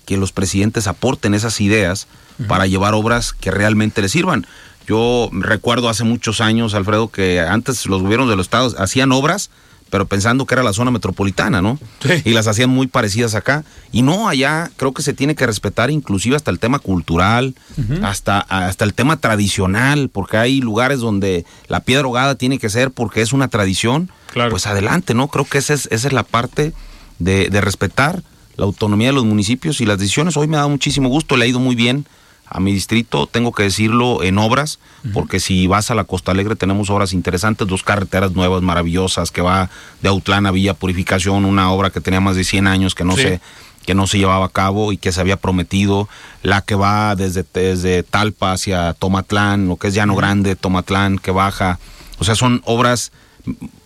[0.05, 2.07] que los presidentes aporten esas ideas
[2.47, 4.47] para llevar obras que realmente les sirvan.
[4.87, 9.51] Yo recuerdo hace muchos años, Alfredo, que antes los gobiernos de los estados hacían obras,
[9.91, 11.77] pero pensando que era la zona metropolitana, ¿no?
[12.25, 13.63] Y las hacían muy parecidas acá.
[13.91, 17.53] Y no, allá creo que se tiene que respetar inclusive hasta el tema cultural,
[18.01, 22.89] hasta, hasta el tema tradicional, porque hay lugares donde la piedra hogada tiene que ser
[22.89, 24.09] porque es una tradición.
[24.49, 25.27] Pues adelante, ¿no?
[25.27, 26.73] Creo que esa es, esa es la parte
[27.19, 28.23] de, de respetar
[28.55, 30.37] la autonomía de los municipios y las decisiones.
[30.37, 32.05] Hoy me ha dado muchísimo gusto, le ha ido muy bien
[32.51, 34.79] a mi distrito, tengo que decirlo, en obras,
[35.13, 39.41] porque si vas a la Costa Alegre tenemos obras interesantes, dos carreteras nuevas, maravillosas, que
[39.41, 39.69] va
[40.01, 43.15] de Autlán a Villa Purificación, una obra que tenía más de 100 años que no
[43.15, 43.39] se
[43.85, 46.07] que no se llevaba a cabo y que se había prometido,
[46.43, 51.31] la que va desde, desde Talpa hacia Tomatlán, lo que es Llano Grande, Tomatlán, que
[51.31, 51.79] baja,
[52.19, 53.11] o sea, son obras,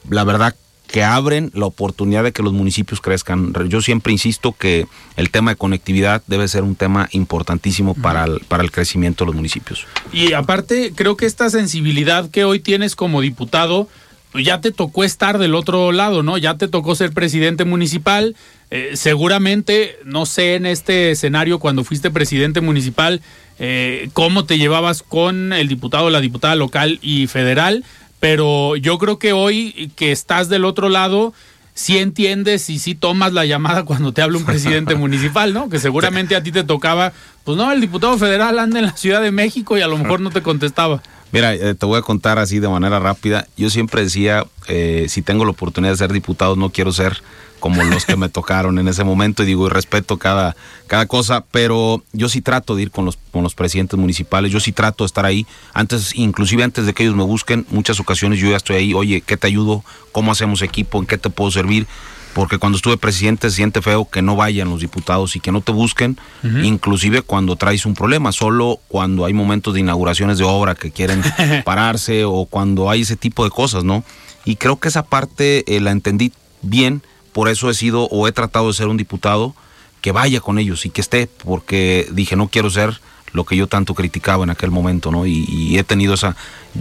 [0.10, 0.54] la verdad,
[0.96, 3.54] que abren la oportunidad de que los municipios crezcan.
[3.68, 4.88] Yo siempre insisto que
[5.18, 9.26] el tema de conectividad debe ser un tema importantísimo para el, para el crecimiento de
[9.26, 9.86] los municipios.
[10.14, 13.90] Y aparte, creo que esta sensibilidad que hoy tienes como diputado,
[14.32, 16.38] pues ya te tocó estar del otro lado, ¿no?
[16.38, 18.38] Ya te tocó ser presidente municipal.
[18.72, 23.22] Eh, seguramente, no sé, en este escenario, cuando fuiste presidente municipal,
[23.60, 27.84] eh, cómo te llevabas con el diputado, la diputada local y federal
[28.26, 31.32] pero yo creo que hoy que estás del otro lado,
[31.76, 35.70] sí entiendes y sí tomas la llamada cuando te habla un presidente municipal, ¿no?
[35.70, 37.14] Que seguramente a ti te tocaba,
[37.44, 40.22] pues no, el diputado federal anda en la Ciudad de México y a lo mejor
[40.22, 41.04] no te contestaba.
[41.32, 43.48] Mira, eh, te voy a contar así de manera rápida.
[43.58, 47.22] Yo siempre decía, eh, si tengo la oportunidad de ser diputado, no quiero ser
[47.60, 50.56] como los que me tocaron en ese momento y digo, y respeto cada,
[50.88, 54.60] cada cosa, pero yo sí trato de ir con los, con los presidentes municipales, yo
[54.60, 58.40] sí trato de estar ahí, antes, inclusive antes de que ellos me busquen, muchas ocasiones
[58.40, 59.84] yo ya estoy ahí, oye, ¿qué te ayudo?
[60.12, 61.00] ¿Cómo hacemos equipo?
[61.00, 61.88] ¿En qué te puedo servir?
[62.36, 65.62] porque cuando estuve presidente se siente feo que no vayan los diputados y que no
[65.62, 70.76] te busquen, inclusive cuando traes un problema, solo cuando hay momentos de inauguraciones de obra
[70.76, 71.24] que quieren
[71.64, 74.04] pararse o cuando hay ese tipo de cosas, ¿no?
[74.44, 77.04] Y creo que esa parte eh, la entendí bien
[77.36, 79.54] por eso he sido o he tratado de ser un diputado
[80.00, 83.02] que vaya con ellos y que esté, porque dije, no quiero ser
[83.34, 85.28] lo que yo tanto criticaba en aquel momento, ¿no?
[85.28, 86.38] Y, he tenido esa,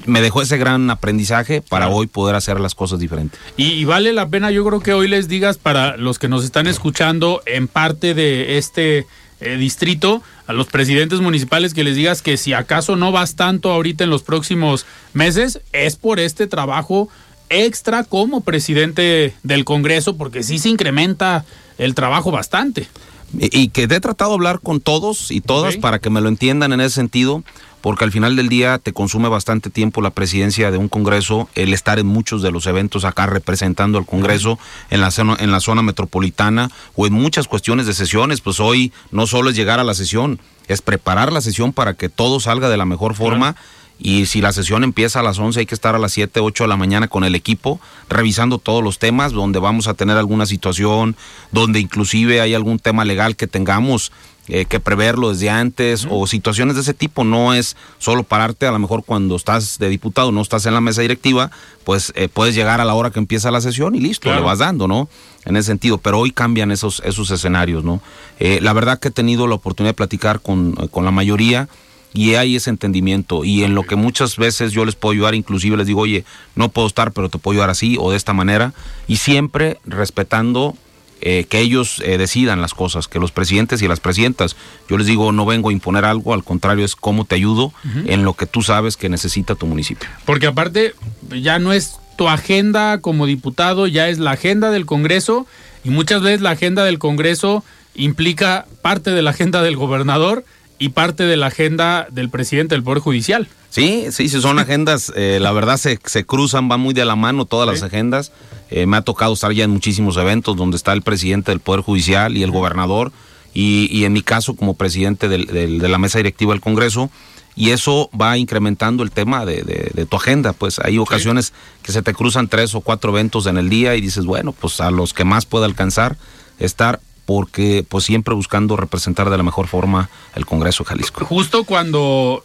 [0.06, 3.40] me dejó ese gran aprendizaje para hoy poder hacer las cosas diferentes.
[3.56, 6.68] Y, vale la pena, yo creo que hoy les digas para los que nos están
[6.68, 9.08] escuchando en parte de este
[9.40, 13.72] eh, distrito, a los presidentes municipales que les digas que si acaso no vas tanto
[13.72, 17.08] ahorita en los próximos meses, es por este trabajo
[17.48, 21.44] extra como presidente del Congreso, porque sí se incrementa
[21.78, 22.88] el trabajo bastante.
[23.36, 26.72] Y, que he tratado de hablar con todos y todas para que me lo entiendan
[26.72, 27.42] en ese sentido,
[27.80, 31.74] porque al final del día te consume bastante tiempo la presidencia de un Congreso, el
[31.74, 34.58] estar en muchos de los eventos acá representando al Congreso
[34.90, 38.92] en la, zona, en la zona metropolitana o en muchas cuestiones de sesiones, pues hoy
[39.10, 40.38] no solo es llegar a la sesión,
[40.68, 43.56] es preparar la sesión para que todo salga de la mejor forma
[43.98, 46.64] y si la sesión empieza a las 11 hay que estar a las 7, 8
[46.64, 50.46] de la mañana con el equipo revisando todos los temas donde vamos a tener alguna
[50.46, 51.16] situación,
[51.52, 54.12] donde inclusive hay algún tema legal que tengamos
[54.46, 57.24] eh, que preverlo desde antes o situaciones de ese tipo.
[57.24, 60.82] No es solo pararte, a lo mejor cuando estás de diputado, no estás en la
[60.82, 61.50] mesa directiva,
[61.84, 64.58] pues eh, puedes llegar a la hora que empieza la sesión y listo, le vas
[64.58, 65.08] dando, ¿no?
[65.46, 68.02] En ese sentido, pero hoy cambian esos, esos escenarios, ¿no?
[68.38, 71.68] Eh, la verdad que he tenido la oportunidad de platicar con, con la mayoría
[72.14, 73.44] y hay ese entendimiento.
[73.44, 76.70] Y en lo que muchas veces yo les puedo ayudar, inclusive les digo, oye, no
[76.70, 78.72] puedo estar, pero te puedo ayudar así o de esta manera
[79.08, 80.76] y siempre respetando
[81.20, 84.56] eh, que ellos eh, decidan las cosas, que los presidentes y las presidentas,
[84.88, 87.72] yo les digo, no vengo a imponer algo, al contrario es cómo te ayudo
[88.06, 90.08] en lo que tú sabes que necesita tu municipio.
[90.24, 90.94] Porque aparte
[91.30, 95.46] ya no es tu agenda como diputado, ya es la agenda del Congreso
[95.82, 100.44] y muchas veces la agenda del Congreso implica parte de la agenda del gobernador
[100.78, 103.48] y parte de la agenda del presidente del Poder Judicial.
[103.70, 107.16] Sí, sí, sí, son agendas, eh, la verdad se, se, cruzan, van muy de la
[107.16, 108.30] mano todas las agendas.
[108.70, 111.80] Eh, me ha tocado estar ya en muchísimos eventos donde está el presidente del Poder
[111.80, 113.10] Judicial y el gobernador,
[113.52, 117.10] y, y en mi caso como presidente del, del, de la mesa directiva del Congreso,
[117.56, 120.52] y eso va incrementando el tema de, de, de tu agenda.
[120.52, 121.52] Pues hay ocasiones
[121.82, 124.80] que se te cruzan tres o cuatro eventos en el día y dices, bueno, pues
[124.80, 126.16] a los que más pueda alcanzar
[126.58, 131.24] estar porque pues siempre buscando representar de la mejor forma el Congreso de Jalisco.
[131.24, 132.44] Justo cuando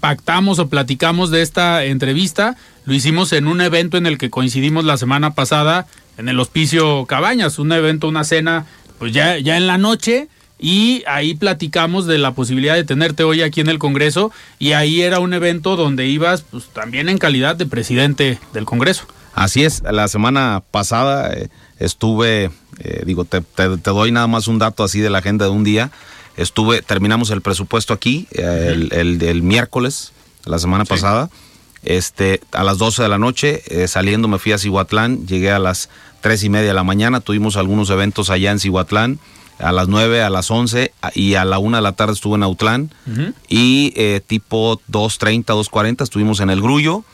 [0.00, 4.84] pactamos o platicamos de esta entrevista, lo hicimos en un evento en el que coincidimos
[4.84, 5.86] la semana pasada
[6.18, 8.66] en el Hospicio Cabañas, un evento, una cena,
[8.98, 10.28] pues ya, ya en la noche,
[10.58, 15.00] y ahí platicamos de la posibilidad de tenerte hoy aquí en el Congreso, y ahí
[15.00, 19.06] era un evento donde ibas pues también en calidad de presidente del Congreso.
[19.34, 21.48] Así es, la semana pasada eh,
[21.84, 25.46] estuve, eh, digo, te, te, te, doy nada más un dato así de la agenda
[25.46, 25.90] de un día.
[26.36, 30.12] Estuve, terminamos el presupuesto aquí eh, el, el, el, miércoles,
[30.44, 30.90] la semana sí.
[30.90, 31.30] pasada.
[31.82, 35.58] Este, a las 12 de la noche, eh, saliendo me fui a Cihuatlán, llegué a
[35.58, 35.88] las
[36.20, 39.18] tres y media de la mañana, tuvimos algunos eventos allá en Cihuatlán,
[39.58, 42.42] a las 9, a las 11 y a la 1 de la tarde estuve en
[42.42, 43.34] Autlán uh -huh.
[43.48, 47.04] y eh, tipo 2.30, 2.40 estuvimos en el Grullo.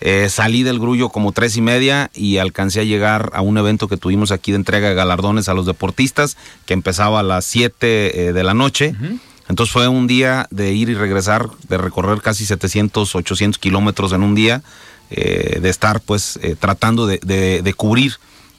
[0.00, 3.86] Eh, salí del grullo como tres y media y alcancé a llegar a un evento
[3.86, 8.28] que tuvimos aquí de entrega de galardones a los deportistas que empezaba a las 7
[8.28, 8.94] eh, de la noche.
[8.98, 9.18] Uh -huh.
[9.48, 14.22] Entonces fue un día de ir y regresar, de recorrer casi 700, 800 kilómetros en
[14.22, 14.62] un día,
[15.10, 18.14] eh, de estar pues tratando de, de, de cubrir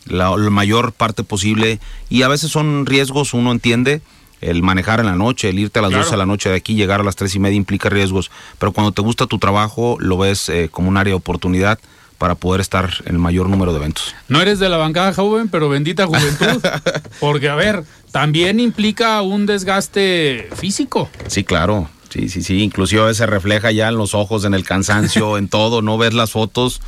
[0.06, 1.80] la, la, mayor parte posible
[2.10, 4.02] y a veces son riesgos, uno entiende,
[4.42, 6.04] el manejar en la noche, el irte a las claro.
[6.04, 8.72] 12 de la noche de aquí, llegar a las 3 y media implica riesgos, pero
[8.72, 11.80] cuando te gusta tu trabajo lo ves eh, como un área de oportunidad
[12.18, 14.14] para poder estar en el mayor número de eventos.
[14.28, 16.62] No eres de la bancada joven, pero bendita juventud,
[17.20, 21.10] porque a ver, también implica un desgaste físico.
[21.26, 24.64] Sí, claro, sí, sí, sí, inclusive a veces refleja ya en los ojos, en el
[24.64, 26.82] cansancio, en todo, no ves las fotos.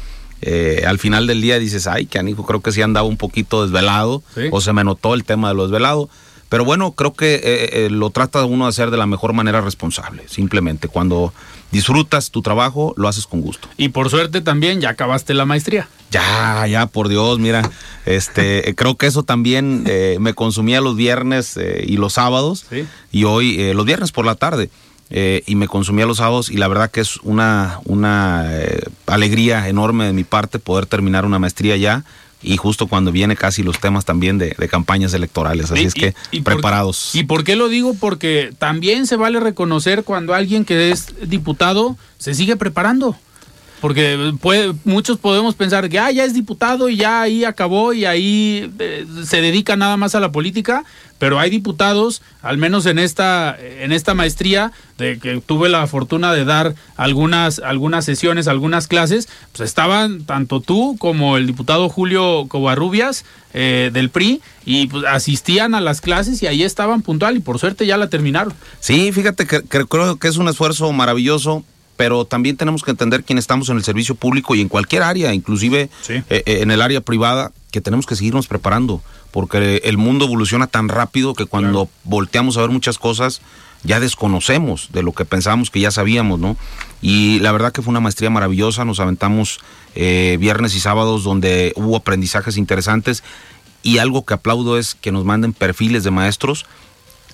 [0.43, 3.63] Eh, al final del día dices, ay, que anijo, creo que sí andaba un poquito
[3.63, 4.41] desvelado, ¿Sí?
[4.51, 6.09] o se me notó el tema de lo desvelado
[6.53, 9.59] pero bueno, creo que eh, eh, lo trata uno de hacer de la mejor manera
[9.61, 10.21] responsable.
[10.27, 11.33] Simplemente cuando
[11.71, 13.67] disfrutas tu trabajo, lo haces con gusto.
[13.75, 15.89] Y por suerte también ya acabaste la maestría.
[16.11, 17.67] Ya, ya, por Dios, mira,
[18.05, 22.67] este, creo que eso también eh, me consumía los viernes eh, y los sábados.
[22.69, 22.85] ¿Sí?
[23.11, 24.69] Y hoy, eh, los viernes por la tarde.
[25.09, 28.47] y me consumía los sábados y la verdad que es una, una
[29.07, 32.03] alegría enorme de mi parte poder terminar una maestría ya
[32.43, 35.71] y justo cuando viene casi los temas también de, de campañas electorales.
[35.71, 37.09] Así y, es que y, y preparados.
[37.11, 37.95] Por, ¿Y por qué lo digo?
[37.99, 43.15] Porque también se vale reconocer cuando alguien que es diputado se sigue preparando.
[43.83, 48.05] Porque puede, muchos podemos pensar que ah, ya es diputado y ya ahí acabó y
[48.05, 50.85] ahí eh, se dedica nada más a la política,
[51.19, 56.31] pero hay diputados, al menos en esta, en esta maestría, de que tuve la fortuna
[56.31, 62.45] de dar algunas, algunas sesiones, algunas clases, pues estaban tanto tú como el diputado Julio
[62.47, 67.41] Covarrubias eh, del PRI y pues, asistían a las clases y ahí estaban puntual y
[67.41, 68.53] por suerte ya la terminaron.
[68.79, 71.65] Sí, fíjate que, que creo que es un esfuerzo maravilloso
[71.95, 75.33] pero también tenemos que entender quién estamos en el servicio público y en cualquier área,
[75.33, 76.23] inclusive sí.
[76.29, 80.89] eh, en el área privada, que tenemos que seguirnos preparando, porque el mundo evoluciona tan
[80.89, 81.89] rápido que cuando claro.
[82.03, 83.41] volteamos a ver muchas cosas
[83.83, 86.55] ya desconocemos de lo que pensábamos que ya sabíamos, ¿no?
[87.01, 89.59] Y la verdad que fue una maestría maravillosa, nos aventamos
[89.95, 93.23] eh, viernes y sábados donde hubo aprendizajes interesantes
[93.81, 96.65] y algo que aplaudo es que nos manden perfiles de maestros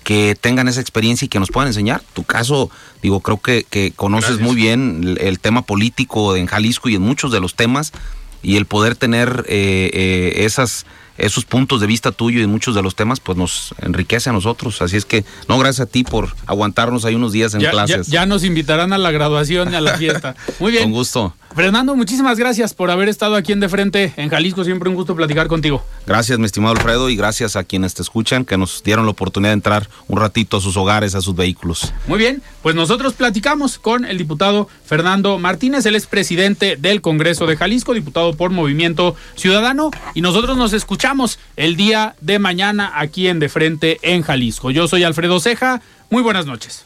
[0.10, 2.01] que tengan esa experiencia y que nos puedan enseñar.
[2.16, 2.72] Tu caso,
[3.03, 4.47] digo, creo que, que conoces Gracias.
[4.47, 7.91] muy bien el, el, tema político en Jalisco y en muchos de los temas
[8.41, 10.88] y el poder tener eh, eh, esas
[11.20, 14.82] esos puntos de vista tuyo y muchos de los temas, pues nos enriquece a nosotros.
[14.82, 18.07] Así es que, no, gracias a ti por aguantarnos ahí unos días en clases.
[18.07, 20.36] Ya, ya, nos invitarán a la graduación y a la fiesta.
[20.60, 20.84] Muy bien.
[20.84, 21.36] Con gusto.
[21.56, 24.64] Fernando, muchísimas gracias por haber estado aquí en De Frente en Jalisco.
[24.64, 25.84] Siempre un gusto platicar contigo.
[26.06, 29.50] Gracias, mi estimado Alfredo, y gracias a quienes te escuchan, que nos dieron la oportunidad
[29.50, 31.93] de entrar un ratito a sus hogares, a sus vehículos.
[32.08, 37.47] Muy bien, pues nosotros platicamos con el diputado Fernando Martínez, él es presidente del Congreso
[37.47, 43.28] de Jalisco, diputado por Movimiento Ciudadano, y nosotros nos escuchamos el día de mañana aquí
[43.28, 44.72] en De Frente en Jalisco.
[44.72, 46.86] Yo soy Alfredo Ceja, muy buenas noches.